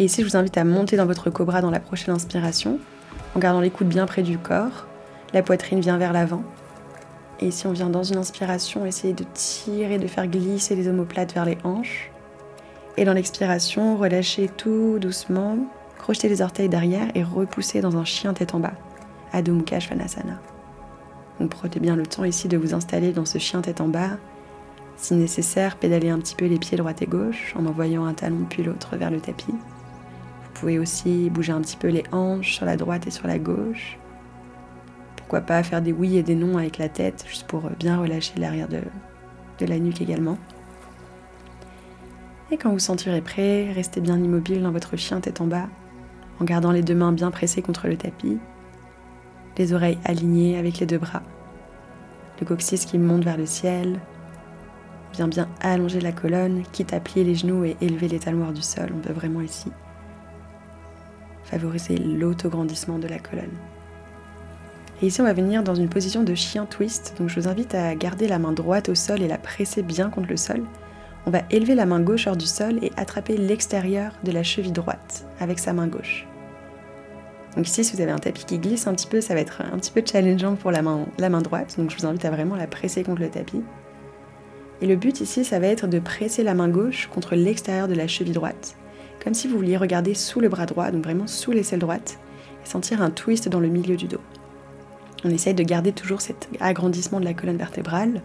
Et 0.00 0.04
ici, 0.04 0.22
je 0.22 0.26
vous 0.26 0.36
invite 0.38 0.56
à 0.56 0.64
monter 0.64 0.96
dans 0.96 1.04
votre 1.04 1.28
cobra 1.28 1.60
dans 1.60 1.70
la 1.70 1.78
prochaine 1.78 2.14
inspiration, 2.14 2.78
en 3.36 3.38
gardant 3.38 3.60
les 3.60 3.68
coudes 3.68 3.88
bien 3.88 4.06
près 4.06 4.22
du 4.22 4.38
corps. 4.38 4.86
La 5.34 5.42
poitrine 5.42 5.80
vient 5.80 5.98
vers 5.98 6.14
l'avant. 6.14 6.42
Et 7.38 7.48
ici, 7.48 7.66
on 7.66 7.72
vient 7.72 7.90
dans 7.90 8.02
une 8.02 8.16
inspiration, 8.16 8.86
essayer 8.86 9.12
de 9.12 9.26
tirer, 9.34 9.98
de 9.98 10.06
faire 10.06 10.26
glisser 10.26 10.74
les 10.74 10.88
omoplates 10.88 11.34
vers 11.34 11.44
les 11.44 11.58
hanches. 11.64 12.10
Et 12.96 13.04
dans 13.04 13.12
l'expiration, 13.12 13.98
relâchez 13.98 14.48
tout 14.48 14.98
doucement, 14.98 15.58
crochetez 15.98 16.30
les 16.30 16.40
orteils 16.40 16.70
derrière 16.70 17.08
et 17.14 17.22
repoussez 17.22 17.82
dans 17.82 17.98
un 17.98 18.06
chien 18.06 18.32
tête 18.32 18.54
en 18.54 18.58
bas, 18.58 18.72
Adho 19.34 19.52
Mukha 19.52 19.80
Svanasana. 19.80 20.40
Donc 21.40 21.50
prenez 21.50 21.78
bien 21.78 21.94
le 21.94 22.06
temps 22.06 22.24
ici 22.24 22.48
de 22.48 22.56
vous 22.56 22.72
installer 22.72 23.12
dans 23.12 23.26
ce 23.26 23.36
chien 23.36 23.60
tête 23.60 23.82
en 23.82 23.88
bas. 23.88 24.16
Si 24.96 25.12
nécessaire, 25.12 25.76
pédalez 25.76 26.08
un 26.08 26.20
petit 26.20 26.36
peu 26.36 26.46
les 26.46 26.58
pieds 26.58 26.78
droite 26.78 27.02
et 27.02 27.06
gauche 27.06 27.54
en 27.54 27.66
envoyant 27.66 28.06
un 28.06 28.14
talon 28.14 28.46
puis 28.48 28.62
l'autre 28.62 28.96
vers 28.96 29.10
le 29.10 29.20
tapis. 29.20 29.54
Vous 30.54 30.60
pouvez 30.60 30.78
aussi 30.78 31.30
bouger 31.30 31.52
un 31.52 31.60
petit 31.60 31.76
peu 31.76 31.88
les 31.88 32.04
hanches 32.12 32.54
sur 32.54 32.66
la 32.66 32.76
droite 32.76 33.06
et 33.06 33.10
sur 33.10 33.26
la 33.26 33.38
gauche 33.38 33.98
pourquoi 35.30 35.46
pas 35.46 35.62
faire 35.62 35.80
des 35.80 35.92
oui 35.92 36.16
et 36.16 36.24
des 36.24 36.34
non 36.34 36.58
avec 36.58 36.76
la 36.76 36.88
tête, 36.88 37.24
juste 37.28 37.46
pour 37.46 37.70
bien 37.78 38.00
relâcher 38.00 38.32
l'arrière 38.36 38.66
de, 38.66 38.80
de 39.60 39.64
la 39.64 39.78
nuque 39.78 40.00
également. 40.00 40.36
Et 42.50 42.56
quand 42.56 42.72
vous 42.72 42.80
sentirez 42.80 43.20
prêt, 43.20 43.70
restez 43.72 44.00
bien 44.00 44.18
immobile 44.18 44.60
dans 44.60 44.72
votre 44.72 44.96
chien 44.96 45.20
tête 45.20 45.40
en 45.40 45.46
bas, 45.46 45.68
en 46.40 46.44
gardant 46.44 46.72
les 46.72 46.82
deux 46.82 46.96
mains 46.96 47.12
bien 47.12 47.30
pressées 47.30 47.62
contre 47.62 47.86
le 47.86 47.96
tapis, 47.96 48.40
les 49.56 49.72
oreilles 49.72 50.00
alignées 50.04 50.58
avec 50.58 50.80
les 50.80 50.86
deux 50.86 50.98
bras, 50.98 51.22
le 52.40 52.46
coccyx 52.46 52.84
qui 52.84 52.98
monte 52.98 53.22
vers 53.22 53.36
le 53.36 53.46
ciel, 53.46 54.00
bien 55.12 55.28
bien 55.28 55.48
allonger 55.60 56.00
la 56.00 56.10
colonne, 56.10 56.64
quitte 56.72 56.92
à 56.92 56.98
plier 56.98 57.22
les 57.22 57.36
genoux 57.36 57.64
et 57.64 57.76
élever 57.80 58.08
les 58.08 58.18
talons 58.18 58.50
du 58.50 58.62
sol. 58.62 58.90
On 58.92 58.98
peut 58.98 59.12
vraiment 59.12 59.42
ici 59.42 59.70
favoriser 61.50 61.96
l'autograndissement 61.96 62.98
de 62.98 63.08
la 63.08 63.18
colonne. 63.18 63.56
Et 65.02 65.06
ici, 65.06 65.20
on 65.20 65.24
va 65.24 65.32
venir 65.32 65.62
dans 65.62 65.74
une 65.74 65.88
position 65.88 66.22
de 66.22 66.34
chien 66.34 66.66
twist. 66.66 67.14
Donc, 67.18 67.28
je 67.28 67.40
vous 67.40 67.48
invite 67.48 67.74
à 67.74 67.94
garder 67.94 68.28
la 68.28 68.38
main 68.38 68.52
droite 68.52 68.88
au 68.88 68.94
sol 68.94 69.22
et 69.22 69.28
la 69.28 69.38
presser 69.38 69.82
bien 69.82 70.10
contre 70.10 70.28
le 70.28 70.36
sol. 70.36 70.62
On 71.26 71.30
va 71.30 71.40
élever 71.50 71.74
la 71.74 71.86
main 71.86 72.00
gauche 72.00 72.26
hors 72.26 72.36
du 72.36 72.46
sol 72.46 72.78
et 72.82 72.92
attraper 72.96 73.36
l'extérieur 73.36 74.12
de 74.24 74.32
la 74.32 74.42
cheville 74.42 74.72
droite 74.72 75.26
avec 75.38 75.58
sa 75.58 75.72
main 75.72 75.86
gauche. 75.86 76.26
Donc 77.56 77.66
ici, 77.66 77.82
si 77.82 77.96
vous 77.96 78.02
avez 78.02 78.12
un 78.12 78.18
tapis 78.18 78.44
qui 78.44 78.58
glisse 78.58 78.86
un 78.86 78.94
petit 78.94 79.06
peu, 79.06 79.20
ça 79.20 79.34
va 79.34 79.40
être 79.40 79.62
un 79.62 79.78
petit 79.78 79.90
peu 79.90 80.02
challengeant 80.04 80.54
pour 80.54 80.70
la 80.70 80.82
main, 80.82 81.06
la 81.18 81.28
main 81.28 81.42
droite. 81.42 81.74
Donc 81.78 81.90
je 81.90 81.96
vous 81.96 82.06
invite 82.06 82.24
à 82.24 82.30
vraiment 82.30 82.56
la 82.56 82.66
presser 82.66 83.02
contre 83.02 83.22
le 83.22 83.28
tapis. 83.28 83.62
Et 84.82 84.86
le 84.86 84.96
but 84.96 85.20
ici, 85.20 85.44
ça 85.44 85.58
va 85.58 85.66
être 85.66 85.86
de 85.86 85.98
presser 85.98 86.42
la 86.42 86.54
main 86.54 86.68
gauche 86.68 87.08
contre 87.12 87.34
l'extérieur 87.34 87.88
de 87.88 87.94
la 87.94 88.06
cheville 88.06 88.32
droite 88.32 88.76
comme 89.22 89.34
si 89.34 89.48
vous 89.48 89.56
vouliez 89.56 89.76
regarder 89.76 90.14
sous 90.14 90.40
le 90.40 90.48
bras 90.48 90.66
droit, 90.66 90.90
donc 90.90 91.04
vraiment 91.04 91.26
sous 91.26 91.52
l'aisselle 91.52 91.80
droite, 91.80 92.18
et 92.64 92.68
sentir 92.68 93.02
un 93.02 93.10
twist 93.10 93.48
dans 93.48 93.60
le 93.60 93.68
milieu 93.68 93.96
du 93.96 94.06
dos. 94.06 94.20
On 95.24 95.30
essaye 95.30 95.54
de 95.54 95.62
garder 95.62 95.92
toujours 95.92 96.20
cet 96.20 96.48
agrandissement 96.60 97.20
de 97.20 97.26
la 97.26 97.34
colonne 97.34 97.58
vertébrale, 97.58 98.22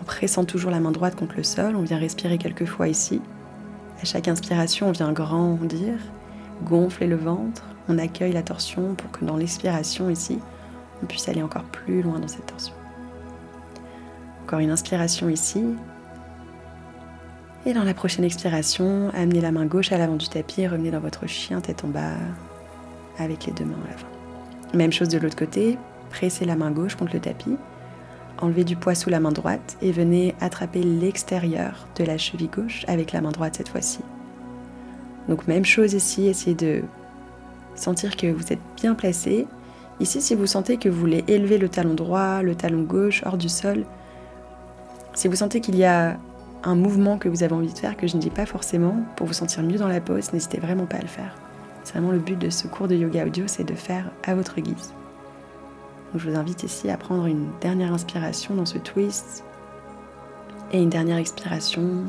en 0.00 0.04
pressant 0.04 0.44
toujours 0.44 0.70
la 0.70 0.80
main 0.80 0.92
droite 0.92 1.16
contre 1.16 1.36
le 1.36 1.42
sol. 1.42 1.74
On 1.76 1.82
vient 1.82 1.98
respirer 1.98 2.38
quelques 2.38 2.64
fois 2.64 2.88
ici. 2.88 3.20
À 4.00 4.04
chaque 4.04 4.28
inspiration, 4.28 4.88
on 4.88 4.92
vient 4.92 5.12
grandir, 5.12 5.98
gonfler 6.64 7.06
le 7.06 7.16
ventre. 7.16 7.64
On 7.88 7.98
accueille 7.98 8.32
la 8.32 8.42
torsion 8.42 8.94
pour 8.94 9.10
que 9.10 9.24
dans 9.24 9.36
l'expiration 9.36 10.08
ici, 10.08 10.38
on 11.02 11.06
puisse 11.06 11.28
aller 11.28 11.42
encore 11.42 11.64
plus 11.64 12.02
loin 12.02 12.18
dans 12.18 12.28
cette 12.28 12.46
torsion. 12.46 12.74
Encore 14.44 14.60
une 14.60 14.70
inspiration 14.70 15.28
ici. 15.28 15.64
Et 17.66 17.74
dans 17.74 17.84
la 17.84 17.92
prochaine 17.92 18.24
expiration, 18.24 19.10
amenez 19.14 19.42
la 19.42 19.52
main 19.52 19.66
gauche 19.66 19.92
à 19.92 19.98
l'avant 19.98 20.16
du 20.16 20.28
tapis 20.28 20.62
et 20.62 20.68
revenez 20.68 20.90
dans 20.90 21.00
votre 21.00 21.26
chien 21.26 21.60
tête 21.60 21.84
en 21.84 21.88
bas 21.88 22.14
avec 23.18 23.44
les 23.44 23.52
deux 23.52 23.66
mains 23.66 23.76
à 23.84 23.90
l'avant. 23.90 24.08
Même 24.72 24.92
chose 24.92 25.08
de 25.08 25.18
l'autre 25.18 25.36
côté, 25.36 25.76
pressez 26.08 26.46
la 26.46 26.56
main 26.56 26.70
gauche 26.70 26.94
contre 26.94 27.12
le 27.12 27.20
tapis, 27.20 27.56
enlevez 28.38 28.64
du 28.64 28.76
poids 28.76 28.94
sous 28.94 29.10
la 29.10 29.20
main 29.20 29.30
droite 29.30 29.76
et 29.82 29.92
venez 29.92 30.34
attraper 30.40 30.82
l'extérieur 30.82 31.86
de 31.96 32.04
la 32.04 32.16
cheville 32.16 32.48
gauche 32.48 32.86
avec 32.88 33.12
la 33.12 33.20
main 33.20 33.30
droite 33.30 33.56
cette 33.56 33.68
fois-ci. 33.68 34.00
Donc 35.28 35.46
même 35.46 35.66
chose 35.66 35.92
ici, 35.92 36.28
essayez 36.28 36.56
de 36.56 36.82
sentir 37.74 38.16
que 38.16 38.28
vous 38.28 38.54
êtes 38.54 38.60
bien 38.76 38.94
placé. 38.94 39.46
Ici, 40.00 40.22
si 40.22 40.34
vous 40.34 40.46
sentez 40.46 40.78
que 40.78 40.88
vous 40.88 40.98
voulez 40.98 41.24
élever 41.28 41.58
le 41.58 41.68
talon 41.68 41.92
droit, 41.92 42.40
le 42.40 42.54
talon 42.54 42.82
gauche 42.82 43.22
hors 43.26 43.36
du 43.36 43.50
sol, 43.50 43.84
si 45.12 45.28
vous 45.28 45.36
sentez 45.36 45.60
qu'il 45.60 45.76
y 45.76 45.84
a 45.84 46.16
un 46.62 46.74
mouvement 46.74 47.18
que 47.18 47.28
vous 47.28 47.42
avez 47.42 47.54
envie 47.54 47.72
de 47.72 47.78
faire, 47.78 47.96
que 47.96 48.06
je 48.06 48.16
ne 48.16 48.20
dis 48.20 48.30
pas 48.30 48.46
forcément, 48.46 48.96
pour 49.16 49.26
vous 49.26 49.32
sentir 49.32 49.62
mieux 49.62 49.78
dans 49.78 49.88
la 49.88 50.00
pose, 50.00 50.32
n'hésitez 50.32 50.58
vraiment 50.58 50.86
pas 50.86 50.98
à 50.98 51.02
le 51.02 51.08
faire. 51.08 51.34
C'est 51.84 51.94
vraiment 51.94 52.12
le 52.12 52.18
but 52.18 52.38
de 52.38 52.50
ce 52.50 52.66
cours 52.66 52.88
de 52.88 52.94
yoga 52.94 53.26
audio, 53.26 53.44
c'est 53.46 53.64
de 53.64 53.74
faire 53.74 54.10
à 54.24 54.34
votre 54.34 54.60
guise. 54.60 54.92
je 56.14 56.28
vous 56.28 56.36
invite 56.36 56.62
ici 56.62 56.90
à 56.90 56.96
prendre 56.96 57.26
une 57.26 57.48
dernière 57.60 57.92
inspiration 57.92 58.54
dans 58.54 58.66
ce 58.66 58.78
twist 58.78 59.44
et 60.72 60.82
une 60.82 60.90
dernière 60.90 61.18
expiration. 61.18 62.04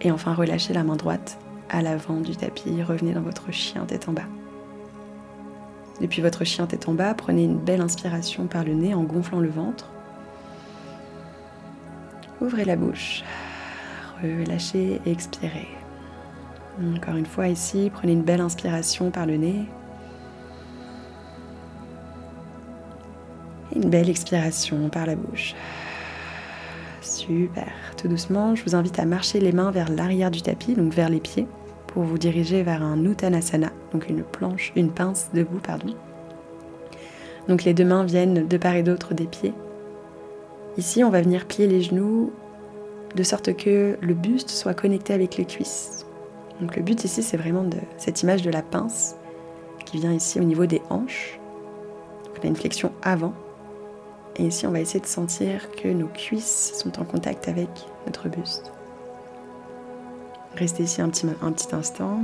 Et 0.00 0.12
enfin 0.12 0.32
relâcher 0.32 0.72
la 0.72 0.84
main 0.84 0.96
droite 0.96 1.38
à 1.70 1.82
l'avant 1.82 2.20
du 2.20 2.36
tapis. 2.36 2.82
Revenez 2.82 3.12
dans 3.12 3.20
votre 3.20 3.50
chien 3.50 3.84
tête 3.84 4.08
en 4.08 4.12
bas. 4.12 4.22
Depuis 6.00 6.22
votre 6.22 6.44
chien 6.44 6.66
tête 6.66 6.88
en 6.88 6.94
bas, 6.94 7.14
prenez 7.14 7.42
une 7.42 7.58
belle 7.58 7.80
inspiration 7.80 8.46
par 8.46 8.62
le 8.62 8.74
nez 8.74 8.94
en 8.94 9.02
gonflant 9.02 9.40
le 9.40 9.48
ventre. 9.48 9.90
Ouvrez 12.40 12.64
la 12.64 12.76
bouche. 12.76 13.24
Relâchez 14.22 15.00
et 15.04 15.10
expirez. 15.10 15.68
Encore 16.96 17.16
une 17.16 17.26
fois 17.26 17.48
ici, 17.48 17.90
prenez 17.92 18.12
une 18.12 18.22
belle 18.22 18.40
inspiration 18.40 19.10
par 19.10 19.26
le 19.26 19.36
nez. 19.36 19.64
Une 23.74 23.90
belle 23.90 24.08
expiration 24.08 24.88
par 24.88 25.06
la 25.06 25.14
bouche. 25.14 25.54
Super. 27.00 27.72
Tout 27.96 28.08
doucement, 28.08 28.54
je 28.54 28.64
vous 28.64 28.74
invite 28.74 28.98
à 28.98 29.04
marcher 29.04 29.40
les 29.40 29.52
mains 29.52 29.70
vers 29.70 29.90
l'arrière 29.90 30.30
du 30.30 30.42
tapis, 30.42 30.74
donc 30.74 30.92
vers 30.92 31.08
les 31.08 31.20
pieds, 31.20 31.46
pour 31.86 32.02
vous 32.02 32.18
diriger 32.18 32.62
vers 32.62 32.82
un 32.82 33.04
Uttanasana, 33.04 33.70
donc 33.92 34.08
une 34.08 34.22
planche, 34.22 34.72
une 34.76 34.90
pince 34.90 35.30
debout, 35.32 35.60
pardon. 35.60 35.94
Donc 37.48 37.64
les 37.64 37.74
deux 37.74 37.84
mains 37.84 38.04
viennent 38.04 38.46
de 38.46 38.56
part 38.56 38.74
et 38.74 38.82
d'autre 38.82 39.14
des 39.14 39.26
pieds. 39.26 39.54
Ici, 40.76 41.02
on 41.02 41.10
va 41.10 41.22
venir 41.22 41.46
plier 41.46 41.66
les 41.66 41.82
genoux 41.82 42.32
de 43.14 43.22
sorte 43.22 43.56
que 43.56 43.96
le 44.00 44.14
buste 44.14 44.50
soit 44.50 44.74
connecté 44.74 45.12
avec 45.12 45.36
les 45.36 45.44
cuisses. 45.44 46.06
Donc 46.60 46.76
le 46.76 46.82
but 46.82 47.04
ici, 47.04 47.22
c'est 47.22 47.36
vraiment 47.36 47.64
de 47.64 47.78
cette 47.96 48.22
image 48.22 48.42
de 48.42 48.50
la 48.50 48.62
pince 48.62 49.16
qui 49.84 49.98
vient 49.98 50.12
ici 50.12 50.40
au 50.40 50.44
niveau 50.44 50.66
des 50.66 50.82
hanches. 50.90 51.38
on 52.36 52.44
a 52.44 52.46
une 52.46 52.56
flexion 52.56 52.92
avant. 53.02 53.32
Et 54.36 54.44
ici, 54.46 54.66
on 54.66 54.70
va 54.70 54.80
essayer 54.80 55.00
de 55.00 55.06
sentir 55.06 55.70
que 55.72 55.88
nos 55.88 56.06
cuisses 56.06 56.74
sont 56.76 57.00
en 57.00 57.04
contact 57.04 57.48
avec 57.48 57.68
notre 58.06 58.28
buste. 58.28 58.72
Restez 60.56 60.84
ici 60.84 61.00
un 61.00 61.08
petit, 61.08 61.26
un 61.42 61.52
petit 61.52 61.74
instant. 61.74 62.20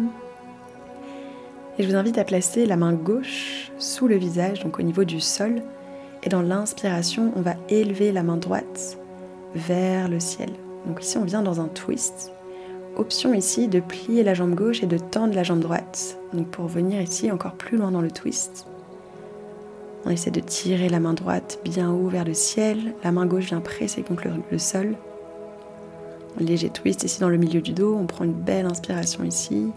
Et 1.78 1.82
je 1.82 1.88
vous 1.88 1.96
invite 1.96 2.18
à 2.18 2.24
placer 2.24 2.66
la 2.66 2.76
main 2.76 2.92
gauche 2.92 3.72
sous 3.78 4.06
le 4.06 4.16
visage, 4.16 4.62
donc 4.62 4.78
au 4.78 4.82
niveau 4.82 5.04
du 5.04 5.20
sol. 5.20 5.62
Et 6.22 6.28
dans 6.28 6.42
l'inspiration, 6.42 7.32
on 7.36 7.40
va 7.40 7.54
élever 7.68 8.12
la 8.12 8.22
main 8.22 8.36
droite 8.36 8.96
vers 9.54 10.08
le 10.08 10.20
ciel. 10.20 10.50
Donc 10.86 11.02
ici, 11.02 11.18
on 11.18 11.24
vient 11.24 11.42
dans 11.42 11.60
un 11.60 11.68
twist 11.68 12.34
option 12.96 13.34
ici 13.34 13.68
de 13.68 13.80
plier 13.80 14.22
la 14.22 14.34
jambe 14.34 14.54
gauche 14.54 14.82
et 14.82 14.86
de 14.86 14.98
tendre 14.98 15.34
la 15.34 15.42
jambe 15.42 15.60
droite. 15.60 16.18
Donc 16.32 16.48
pour 16.48 16.66
venir 16.66 17.00
ici 17.00 17.30
encore 17.30 17.54
plus 17.54 17.76
loin 17.76 17.90
dans 17.90 18.00
le 18.00 18.10
twist. 18.10 18.66
On 20.06 20.10
essaie 20.10 20.30
de 20.30 20.40
tirer 20.40 20.88
la 20.88 21.00
main 21.00 21.14
droite 21.14 21.60
bien 21.64 21.90
haut 21.90 22.08
vers 22.08 22.24
le 22.24 22.34
ciel. 22.34 22.94
La 23.02 23.12
main 23.12 23.26
gauche 23.26 23.46
vient 23.46 23.60
presser 23.60 24.02
contre 24.02 24.24
le, 24.50 24.58
sol. 24.58 24.96
léger 26.38 26.68
twist 26.68 27.04
ici 27.04 27.20
dans 27.20 27.30
le 27.30 27.38
milieu 27.38 27.62
du 27.62 27.72
dos. 27.72 27.96
On 27.98 28.06
prend 28.06 28.24
une 28.24 28.32
belle 28.32 28.66
inspiration 28.66 29.24
ici. 29.24 29.70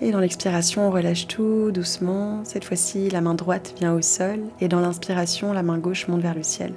Et 0.00 0.12
dans 0.12 0.20
l'expiration, 0.20 0.88
on 0.88 0.90
relâche 0.90 1.26
tout 1.26 1.72
doucement. 1.72 2.40
Cette 2.44 2.64
fois-ci, 2.64 3.10
la 3.10 3.20
main 3.20 3.34
droite 3.34 3.74
vient 3.78 3.92
au 3.92 4.00
sol. 4.00 4.40
Et 4.60 4.68
dans 4.68 4.80
l'inspiration, 4.80 5.52
la 5.52 5.62
main 5.62 5.78
gauche 5.78 6.08
monte 6.08 6.22
vers 6.22 6.34
le 6.34 6.42
ciel. 6.42 6.72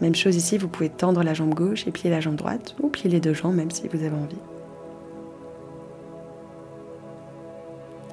Même 0.00 0.14
chose 0.14 0.36
ici, 0.36 0.58
vous 0.58 0.68
pouvez 0.68 0.90
tendre 0.90 1.22
la 1.22 1.34
jambe 1.34 1.54
gauche 1.54 1.86
et 1.86 1.90
plier 1.90 2.10
la 2.10 2.20
jambe 2.20 2.36
droite, 2.36 2.76
ou 2.80 2.88
plier 2.88 3.10
les 3.10 3.20
deux 3.20 3.34
jambes 3.34 3.56
même 3.56 3.70
si 3.70 3.88
vous 3.88 3.98
avez 3.98 4.14
envie. 4.14 4.36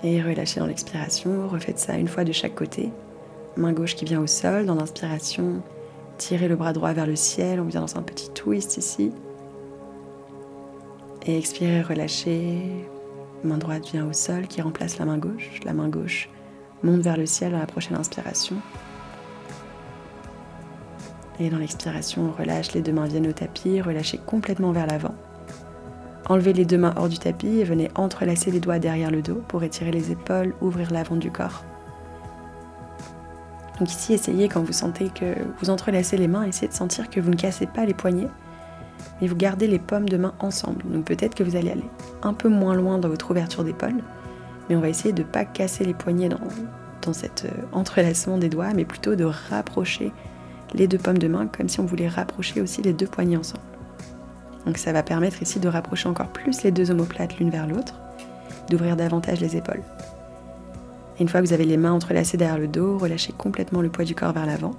Et 0.04 0.22
relâchez 0.22 0.60
dans 0.60 0.68
l'expiration, 0.68 1.48
refaites 1.48 1.80
ça 1.80 1.98
une 1.98 2.08
fois 2.08 2.24
de 2.24 2.32
chaque 2.32 2.56
côté. 2.56 2.92
Main 3.58 3.72
gauche 3.72 3.96
qui 3.96 4.06
vient 4.06 4.22
au 4.22 4.28
sol, 4.28 4.66
dans 4.66 4.76
l'inspiration, 4.76 5.62
tirez 6.18 6.48
le 6.48 6.56
bras 6.56 6.74
droit 6.74 6.94
vers 6.94 7.08
le 7.08 7.16
ciel, 7.16 7.60
on 7.60 7.66
vient 7.66 7.82
dans 7.82 7.98
un 7.98 8.02
petit 8.02 8.30
twist 8.32 8.78
ici. 8.78 9.12
Et 11.26 11.38
expirez, 11.38 11.82
relâchez. 11.82 12.62
Main 13.44 13.58
droite 13.58 13.88
vient 13.92 14.08
au 14.08 14.14
sol 14.14 14.48
qui 14.48 14.62
remplace 14.62 14.98
la 15.00 15.06
main 15.06 15.18
gauche. 15.18 15.60
La 15.64 15.74
main 15.74 15.88
gauche 15.88 16.30
monte 16.84 17.02
vers 17.02 17.18
le 17.18 17.26
ciel 17.26 17.52
dans 17.52 17.60
la 17.60 17.66
prochaine 17.66 17.98
inspiration. 17.98 18.58
Et 21.40 21.50
dans 21.50 21.58
l'expiration, 21.58 22.30
on 22.30 22.42
relâche, 22.42 22.74
les 22.74 22.82
deux 22.82 22.94
mains 22.94 23.08
viennent 23.08 23.28
au 23.28 23.34
tapis, 23.34 23.82
relâchez 23.82 24.20
complètement 24.26 24.72
vers 24.72 24.88
l'avant. 24.88 25.14
Enlevez 26.28 26.54
les 26.54 26.66
deux 26.66 26.78
mains 26.78 26.94
hors 26.98 27.10
du 27.10 27.20
tapis 27.20 27.60
et 27.60 27.64
venez 27.64 27.92
entrelacer 27.96 28.50
les 28.50 28.60
doigts 28.60 28.80
derrière 28.80 29.12
le 29.12 29.22
dos 29.22 29.44
pour 29.48 29.64
étirer 29.64 29.92
les 29.92 30.12
épaules, 30.12 30.56
ouvrir 30.62 30.92
l'avant 30.92 31.18
du 31.18 31.30
corps. 31.30 31.64
Donc 33.80 33.92
ici, 33.92 34.14
essayez 34.14 34.48
quand 34.48 34.64
vous 34.64 34.74
sentez 34.74 35.10
que 35.10 35.36
vous 35.60 35.70
entrelacez 35.70 36.18
les 36.18 36.28
mains, 36.28 36.44
essayez 36.44 36.70
de 36.70 36.74
sentir 36.74 37.10
que 37.10 37.20
vous 37.20 37.30
ne 37.30 37.36
cassez 37.36 37.68
pas 37.68 37.86
les 37.86 37.94
poignets, 37.94 38.30
mais 39.22 39.28
vous 39.28 39.36
gardez 39.36 39.68
les 39.68 39.80
paumes 39.80 40.08
de 40.08 40.18
main 40.18 40.34
ensemble. 40.40 40.84
Donc 40.90 41.06
peut-être 41.06 41.36
que 41.36 41.44
vous 41.44 41.58
allez 41.58 41.72
aller 41.72 41.90
un 42.24 42.34
peu 42.34 42.48
moins 42.48 42.76
loin 42.76 42.98
dans 42.98 43.10
votre 43.10 43.30
ouverture 43.32 43.64
d'épaule, 43.64 44.02
mais 44.70 44.76
on 44.76 44.80
va 44.80 44.90
essayer 44.90 45.14
de 45.14 45.24
ne 45.24 45.28
pas 45.28 45.46
casser 45.46 45.84
les 45.84 45.94
poignets 45.94 46.30
dans, 46.30 46.40
dans 47.02 47.14
cet 47.14 47.46
euh, 47.46 47.62
entrelacement 47.74 48.38
des 48.38 48.50
doigts, 48.50 48.74
mais 48.74 48.86
plutôt 48.86 49.16
de 49.16 49.26
rapprocher 49.26 50.12
les 50.76 50.88
deux 50.88 50.98
pommes 50.98 51.18
de 51.18 51.28
main 51.28 51.48
comme 51.48 51.70
si 51.70 51.80
on 51.80 51.86
voulait 51.86 52.08
rapprocher 52.08 52.62
aussi 52.62 52.82
les 52.82 52.94
deux 52.94 53.08
poignets 53.08 53.38
ensemble. 53.38 53.64
Donc 54.66 54.78
ça 54.78 54.92
va 54.92 55.04
permettre 55.04 55.42
ici 55.42 55.60
de 55.60 55.68
rapprocher 55.68 56.10
encore 56.10 56.30
plus 56.30 56.64
les 56.64 56.72
deux 56.72 56.92
omoplates 56.92 57.38
l'une 57.38 57.50
vers 57.50 57.68
l'autre, 57.68 57.96
d'ouvrir 58.70 58.96
davantage 58.96 59.40
les 59.40 59.56
épaules. 59.56 59.84
Une 61.20 61.30
fois 61.30 61.42
que 61.42 61.48
vous 61.48 61.54
avez 61.54 61.66
les 61.66 61.78
mains 61.78 61.94
entrelacées 61.94 62.38
derrière 62.38 62.58
le 62.58 62.68
dos, 62.68 62.98
relâchez 62.98 63.32
complètement 63.32 63.82
le 63.82 63.90
poids 63.90 64.04
du 64.04 64.16
corps 64.16 64.34
vers 64.34 64.46
l'avant. 64.46 64.74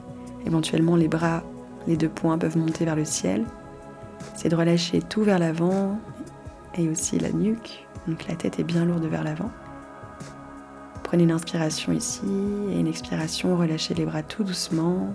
Éventuellement 0.45 0.97
les 0.97 1.09
bras, 1.09 1.43
les 1.87 1.97
deux 1.97 2.09
poings 2.09 2.37
peuvent 2.37 2.59
monter 2.59 2.85
vers 2.85 2.97
le 2.97 3.05
ciel. 3.05 3.45
C'est 4.35 4.49
de 4.49 4.57
relâcher 4.57 5.01
tout 5.01 5.23
vers 5.23 5.39
l'avant 5.39 5.99
et 6.77 6.89
aussi 6.89 7.19
la 7.19 7.31
nuque. 7.31 7.87
Donc 8.07 8.27
la 8.29 8.35
tête 8.35 8.59
est 8.59 8.65
bien 8.65 8.85
lourde 8.85 9.07
vers 9.07 9.25
l'avant. 9.25 9.51
Prenez 11.03 11.23
une 11.23 11.31
inspiration 11.31 11.93
ici 11.93 12.27
et 12.71 12.81
une 12.81 12.89
expiration, 12.89 13.57
relâchez 13.57 13.95
les 13.95 14.05
bras 14.05 14.23
tout 14.23 14.43
doucement, 14.43 15.15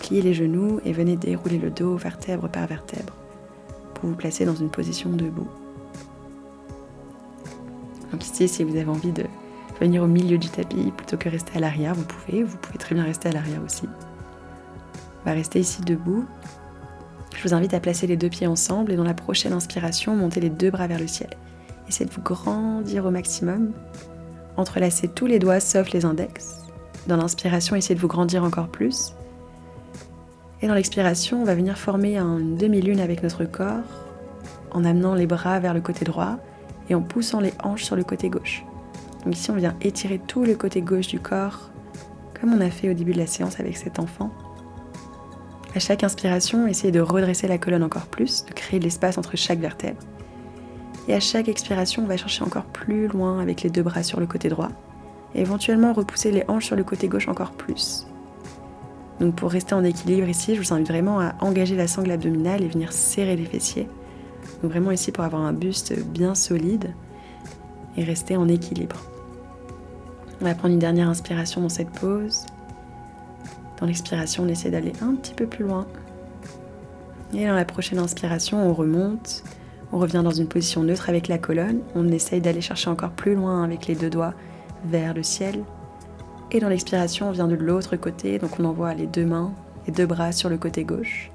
Pliez 0.00 0.22
les 0.22 0.34
genoux 0.34 0.80
et 0.84 0.92
venez 0.92 1.16
dérouler 1.16 1.58
le 1.58 1.70
dos 1.70 1.96
vertèbre 1.96 2.48
par 2.48 2.66
vertèbre 2.66 3.14
pour 3.94 4.08
vous 4.08 4.16
placer 4.16 4.44
dans 4.44 4.54
une 4.54 4.70
position 4.70 5.10
debout. 5.10 5.48
Donc 8.10 8.24
ici, 8.24 8.48
si 8.48 8.64
vous 8.64 8.76
avez 8.76 8.88
envie 8.88 9.12
de 9.12 9.24
venir 9.80 10.02
au 10.02 10.06
milieu 10.06 10.38
du 10.38 10.48
tapis 10.48 10.92
plutôt 10.96 11.16
que 11.16 11.28
rester 11.28 11.56
à 11.56 11.60
l'arrière, 11.60 11.94
vous 11.94 12.04
pouvez. 12.04 12.42
Vous 12.42 12.56
pouvez 12.56 12.78
très 12.78 12.94
bien 12.94 13.04
rester 13.04 13.28
à 13.28 13.32
l'arrière 13.32 13.62
aussi. 13.64 13.84
On 15.22 15.28
va 15.28 15.32
rester 15.32 15.60
ici 15.60 15.82
debout. 15.82 16.24
Je 17.36 17.48
vous 17.48 17.54
invite 17.54 17.74
à 17.74 17.80
placer 17.80 18.06
les 18.06 18.16
deux 18.16 18.28
pieds 18.28 18.46
ensemble 18.46 18.92
et 18.92 18.96
dans 18.96 19.04
la 19.04 19.14
prochaine 19.14 19.52
inspiration, 19.52 20.16
montez 20.16 20.40
les 20.40 20.50
deux 20.50 20.70
bras 20.70 20.86
vers 20.86 20.98
le 20.98 21.06
ciel. 21.06 21.30
Essayez 21.88 22.08
de 22.08 22.14
vous 22.14 22.22
grandir 22.22 23.06
au 23.06 23.10
maximum. 23.10 23.72
Entrelacez 24.56 25.08
tous 25.08 25.26
les 25.26 25.38
doigts 25.38 25.60
sauf 25.60 25.90
les 25.92 26.04
index. 26.04 26.58
Dans 27.06 27.16
l'inspiration, 27.16 27.76
essayez 27.76 27.94
de 27.94 28.00
vous 28.00 28.08
grandir 28.08 28.44
encore 28.44 28.68
plus. 28.68 29.14
Et 30.62 30.68
dans 30.68 30.74
l'expiration, 30.74 31.40
on 31.40 31.44
va 31.44 31.54
venir 31.54 31.78
former 31.78 32.18
une 32.18 32.56
demi-lune 32.56 33.00
avec 33.00 33.22
notre 33.22 33.44
corps. 33.44 34.06
en 34.72 34.84
amenant 34.84 35.14
les 35.14 35.26
bras 35.26 35.58
vers 35.58 35.74
le 35.74 35.80
côté 35.80 36.04
droit 36.04 36.38
et 36.88 36.94
en 36.94 37.02
poussant 37.02 37.40
les 37.40 37.52
hanches 37.64 37.82
sur 37.82 37.96
le 37.96 38.04
côté 38.04 38.28
gauche. 38.28 38.64
Donc 39.24 39.34
ici, 39.34 39.50
on 39.50 39.56
vient 39.56 39.74
étirer 39.80 40.20
tout 40.24 40.44
le 40.44 40.54
côté 40.54 40.80
gauche 40.80 41.08
du 41.08 41.18
corps, 41.18 41.70
comme 42.38 42.54
on 42.54 42.60
a 42.60 42.70
fait 42.70 42.88
au 42.88 42.94
début 42.94 43.12
de 43.12 43.18
la 43.18 43.26
séance 43.26 43.58
avec 43.58 43.76
cet 43.76 43.98
enfant. 43.98 44.30
À 45.74 45.78
chaque 45.78 46.04
inspiration, 46.04 46.66
essayez 46.66 46.92
de 46.92 47.00
redresser 47.00 47.48
la 47.48 47.58
colonne 47.58 47.82
encore 47.82 48.06
plus, 48.06 48.44
de 48.44 48.52
créer 48.52 48.78
de 48.78 48.84
l'espace 48.84 49.18
entre 49.18 49.36
chaque 49.36 49.58
vertèbre. 49.58 50.00
Et 51.08 51.14
à 51.14 51.20
chaque 51.20 51.48
expiration, 51.48 52.04
on 52.04 52.06
va 52.06 52.16
chercher 52.16 52.44
encore 52.44 52.64
plus 52.64 53.08
loin 53.08 53.40
avec 53.40 53.62
les 53.62 53.70
deux 53.70 53.82
bras 53.82 54.02
sur 54.02 54.20
le 54.20 54.26
côté 54.26 54.48
droit. 54.48 54.70
Et 55.34 55.40
éventuellement 55.40 55.92
repousser 55.92 56.30
les 56.30 56.44
hanches 56.48 56.66
sur 56.66 56.76
le 56.76 56.84
côté 56.84 57.08
gauche 57.08 57.28
encore 57.28 57.52
plus. 57.52 58.06
Donc 59.20 59.36
pour 59.36 59.50
rester 59.50 59.74
en 59.74 59.84
équilibre 59.84 60.28
ici, 60.28 60.54
je 60.54 60.60
vous 60.60 60.72
invite 60.72 60.88
vraiment 60.88 61.20
à 61.20 61.34
engager 61.40 61.76
la 61.76 61.86
sangle 61.86 62.10
abdominale 62.10 62.62
et 62.62 62.68
venir 62.68 62.92
serrer 62.92 63.36
les 63.36 63.44
fessiers. 63.44 63.86
Donc 64.62 64.72
vraiment 64.72 64.90
ici 64.90 65.12
pour 65.12 65.24
avoir 65.24 65.42
un 65.42 65.52
buste 65.52 65.98
bien 66.06 66.34
solide 66.34 66.94
et 67.96 68.04
rester 68.04 68.36
en 68.36 68.48
équilibre. 68.48 68.96
On 70.40 70.46
va 70.46 70.54
prendre 70.54 70.72
une 70.72 70.80
dernière 70.80 71.08
inspiration 71.08 71.60
dans 71.60 71.68
cette 71.68 71.90
pause. 71.90 72.46
Dans 73.78 73.86
l'expiration, 73.86 74.44
on 74.44 74.48
essaie 74.48 74.70
d'aller 74.70 74.92
un 75.02 75.14
petit 75.14 75.34
peu 75.34 75.46
plus 75.46 75.64
loin. 75.64 75.86
Et 77.34 77.46
dans 77.46 77.54
la 77.54 77.66
prochaine 77.66 77.98
inspiration, 77.98 78.66
on 78.66 78.72
remonte. 78.72 79.44
On 79.92 79.98
revient 79.98 80.22
dans 80.24 80.30
une 80.30 80.46
position 80.46 80.82
neutre 80.82 81.10
avec 81.10 81.28
la 81.28 81.36
colonne. 81.36 81.80
On 81.94 82.08
essaye 82.08 82.40
d'aller 82.40 82.60
chercher 82.62 82.88
encore 82.88 83.10
plus 83.10 83.34
loin 83.34 83.62
avec 83.64 83.86
les 83.86 83.94
deux 83.94 84.10
doigts 84.10 84.34
vers 84.84 85.12
le 85.12 85.22
ciel. 85.22 85.62
Et 86.52 86.58
dans 86.58 86.68
l'expiration, 86.68 87.28
on 87.28 87.32
vient 87.32 87.46
de 87.46 87.54
l'autre 87.54 87.96
côté. 87.96 88.38
Donc 88.38 88.58
on 88.58 88.64
envoie 88.64 88.92
les 88.94 89.06
deux 89.06 89.24
mains 89.24 89.52
et 89.86 89.92
deux 89.92 90.06
bras 90.06 90.32
sur 90.32 90.48
le 90.48 90.58
côté 90.58 90.84
gauche. 90.84 91.30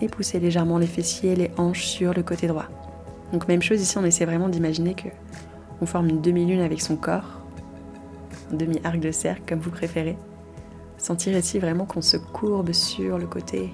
Et 0.00 0.08
pousser 0.08 0.38
légèrement 0.38 0.78
les 0.78 0.86
fessiers 0.86 1.32
et 1.32 1.36
les 1.36 1.50
hanches 1.56 1.84
sur 1.84 2.14
le 2.14 2.22
côté 2.22 2.46
droit. 2.46 2.66
Donc 3.32 3.48
même 3.48 3.62
chose 3.62 3.80
ici, 3.80 3.98
on 3.98 4.04
essaie 4.04 4.26
vraiment 4.26 4.48
d'imaginer 4.48 4.94
que 4.94 5.08
on 5.80 5.86
forme 5.86 6.08
une 6.08 6.20
demi-lune 6.20 6.60
avec 6.60 6.80
son 6.80 6.96
corps. 6.96 7.40
Un 8.52 8.56
demi-arc 8.56 9.00
de 9.00 9.10
cercle 9.10 9.42
comme 9.46 9.58
vous 9.58 9.70
préférez. 9.70 10.16
Sentir 10.98 11.36
ici 11.36 11.58
vraiment 11.58 11.84
qu'on 11.84 12.02
se 12.02 12.16
courbe 12.16 12.72
sur 12.72 13.18
le 13.18 13.26
côté. 13.26 13.64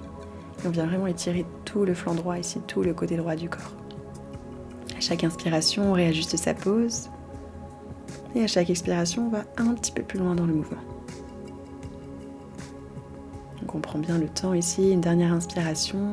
Et 0.62 0.66
on 0.66 0.70
vient 0.70 0.86
vraiment 0.86 1.06
étirer 1.06 1.44
tout 1.66 1.84
le 1.84 1.92
flanc 1.94 2.14
droit 2.14 2.38
ici, 2.38 2.60
tout 2.66 2.82
le 2.82 2.94
côté 2.94 3.16
droit 3.16 3.36
du 3.36 3.50
corps. 3.50 3.72
À 4.96 5.00
chaque 5.00 5.24
inspiration, 5.24 5.90
on 5.90 5.92
réajuste 5.92 6.36
sa 6.38 6.54
pose. 6.54 7.10
Et 8.34 8.42
à 8.42 8.46
chaque 8.46 8.70
expiration, 8.70 9.26
on 9.26 9.30
va 9.30 9.44
un 9.56 9.74
petit 9.74 9.92
peu 9.92 10.02
plus 10.02 10.18
loin 10.18 10.34
dans 10.34 10.46
le 10.46 10.54
mouvement. 10.54 10.80
On 13.74 13.80
prend 13.80 13.98
bien 13.98 14.18
le 14.18 14.28
temps 14.28 14.54
ici, 14.54 14.92
une 14.92 15.00
dernière 15.00 15.32
inspiration. 15.32 16.12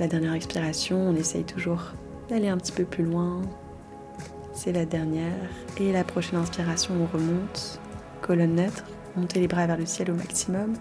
La 0.00 0.08
dernière 0.08 0.34
expiration, 0.34 0.98
on 0.98 1.14
essaye 1.14 1.44
toujours 1.44 1.92
d'aller 2.28 2.48
un 2.48 2.56
petit 2.56 2.72
peu 2.72 2.84
plus 2.84 3.04
loin. 3.04 3.40
C'est 4.52 4.72
la 4.72 4.84
dernière. 4.84 5.48
Et 5.78 5.92
la 5.92 6.02
prochaine 6.02 6.40
inspiration, 6.40 6.94
on 7.00 7.06
remonte, 7.16 7.80
colonne 8.20 8.56
neutre 8.56 8.84
monter 9.16 9.38
les 9.38 9.46
bras 9.46 9.64
vers 9.68 9.76
le 9.76 9.86
ciel 9.86 10.10
au 10.10 10.14
maximum. 10.14 10.74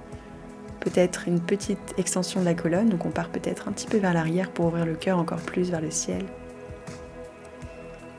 Peut-être 0.79 1.27
une 1.27 1.39
petite 1.39 1.93
extension 1.99 2.39
de 2.39 2.45
la 2.45 2.55
colonne, 2.55 2.89
donc 2.89 3.05
on 3.05 3.11
part 3.11 3.29
peut-être 3.29 3.67
un 3.67 3.73
petit 3.73 3.85
peu 3.85 3.97
vers 3.97 4.15
l'arrière 4.15 4.49
pour 4.49 4.65
ouvrir 4.65 4.87
le 4.87 4.95
cœur 4.95 5.19
encore 5.19 5.41
plus 5.41 5.69
vers 5.69 5.81
le 5.81 5.91
ciel. 5.91 6.25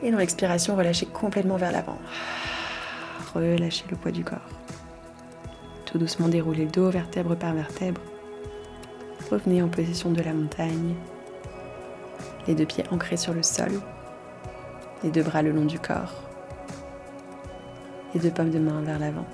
Et 0.05 0.11
dans 0.11 0.19
l'expiration, 0.19 0.75
relâchez 0.75 1.07
complètement 1.07 1.57
vers 1.57 1.71
l'avant. 1.71 1.97
Relâchez 3.33 3.85
le 3.89 3.97
poids 3.97 4.11
du 4.11 4.23
corps. 4.23 4.37
Tout 5.87 5.97
doucement 5.97 6.27
déroulez 6.27 6.65
le 6.65 6.71
dos 6.71 6.91
vertèbre 6.91 7.35
par 7.35 7.55
vertèbre. 7.55 7.99
Revenez 9.31 9.63
en 9.63 9.67
position 9.67 10.11
de 10.11 10.21
la 10.21 10.31
montagne. 10.31 10.93
Les 12.47 12.53
deux 12.53 12.67
pieds 12.67 12.83
ancrés 12.91 13.17
sur 13.17 13.33
le 13.33 13.41
sol. 13.41 13.71
Les 15.03 15.09
deux 15.09 15.23
bras 15.23 15.41
le 15.41 15.51
long 15.51 15.65
du 15.65 15.79
corps. 15.79 16.13
Les 18.13 18.19
deux 18.19 18.29
pommes 18.29 18.51
de 18.51 18.59
main 18.59 18.81
vers 18.81 18.99
l'avant. 18.99 19.25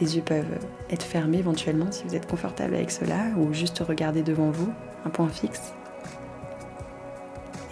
Les 0.00 0.16
yeux 0.16 0.22
peuvent 0.22 0.58
être 0.90 1.04
fermés 1.04 1.38
éventuellement 1.38 1.92
si 1.92 2.02
vous 2.08 2.16
êtes 2.16 2.28
confortable 2.28 2.74
avec 2.74 2.90
cela 2.90 3.26
ou 3.38 3.52
juste 3.52 3.78
regarder 3.86 4.22
devant 4.22 4.50
vous, 4.50 4.72
un 5.04 5.10
point 5.10 5.28
fixe. 5.28 5.74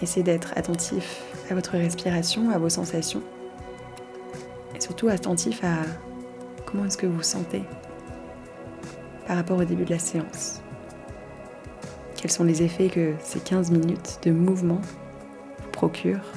Essayez 0.01 0.23
d'être 0.23 0.53
attentif 0.55 1.21
à 1.49 1.55
votre 1.55 1.71
respiration, 1.71 2.49
à 2.51 2.57
vos 2.57 2.69
sensations 2.69 3.21
et 4.75 4.81
surtout 4.81 5.09
attentif 5.09 5.63
à 5.63 5.81
comment 6.65 6.85
est-ce 6.85 6.97
que 6.97 7.05
vous 7.05 7.17
vous 7.17 7.23
sentez 7.23 7.63
par 9.27 9.35
rapport 9.35 9.57
au 9.57 9.63
début 9.65 9.83
de 9.83 9.91
la 9.91 9.99
séance. 9.99 10.61
Quels 12.15 12.31
sont 12.31 12.43
les 12.43 12.63
effets 12.63 12.89
que 12.89 13.13
ces 13.23 13.39
15 13.39 13.71
minutes 13.71 14.19
de 14.23 14.31
mouvement 14.31 14.81
vous 14.81 15.69
procurent? 15.71 16.31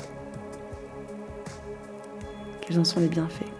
Quels 2.60 2.78
en 2.78 2.84
sont 2.84 3.00
les 3.00 3.08
bienfaits? 3.08 3.50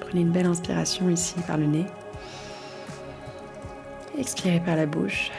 Prenez 0.00 0.20
une 0.20 0.30
belle 0.30 0.46
inspiration 0.46 1.08
ici 1.08 1.34
par 1.46 1.56
le 1.56 1.66
nez. 1.66 1.86
Expirez 4.18 4.60
par 4.60 4.76
la 4.76 4.86
bouche. 4.86 5.32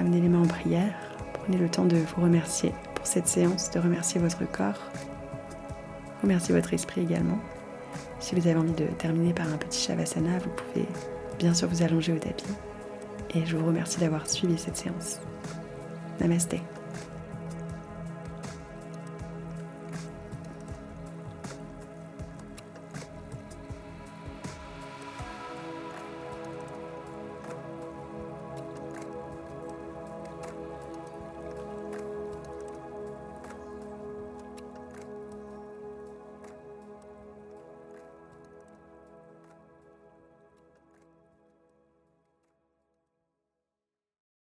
Amenez 0.00 0.22
les 0.22 0.30
mains 0.30 0.42
en 0.42 0.46
prière. 0.46 0.94
Prenez 1.34 1.58
le 1.58 1.68
temps 1.68 1.84
de 1.84 1.98
vous 1.98 2.22
remercier 2.22 2.72
pour 2.94 3.06
cette 3.06 3.28
séance, 3.28 3.70
de 3.70 3.78
remercier 3.78 4.18
votre 4.18 4.50
corps. 4.50 4.80
Remerciez 6.22 6.54
votre 6.54 6.72
esprit 6.72 7.02
également. 7.02 7.38
Si 8.18 8.34
vous 8.34 8.46
avez 8.48 8.58
envie 8.58 8.72
de 8.72 8.86
terminer 8.86 9.34
par 9.34 9.46
un 9.46 9.58
petit 9.58 9.78
shavasana, 9.78 10.38
vous 10.38 10.50
pouvez 10.50 10.86
bien 11.38 11.52
sûr 11.52 11.68
vous 11.68 11.82
allonger 11.82 12.14
au 12.14 12.18
tapis. 12.18 12.46
Et 13.34 13.44
je 13.44 13.58
vous 13.58 13.66
remercie 13.66 14.00
d'avoir 14.00 14.26
suivi 14.26 14.56
cette 14.56 14.78
séance. 14.78 15.20
Namasté. 16.18 16.62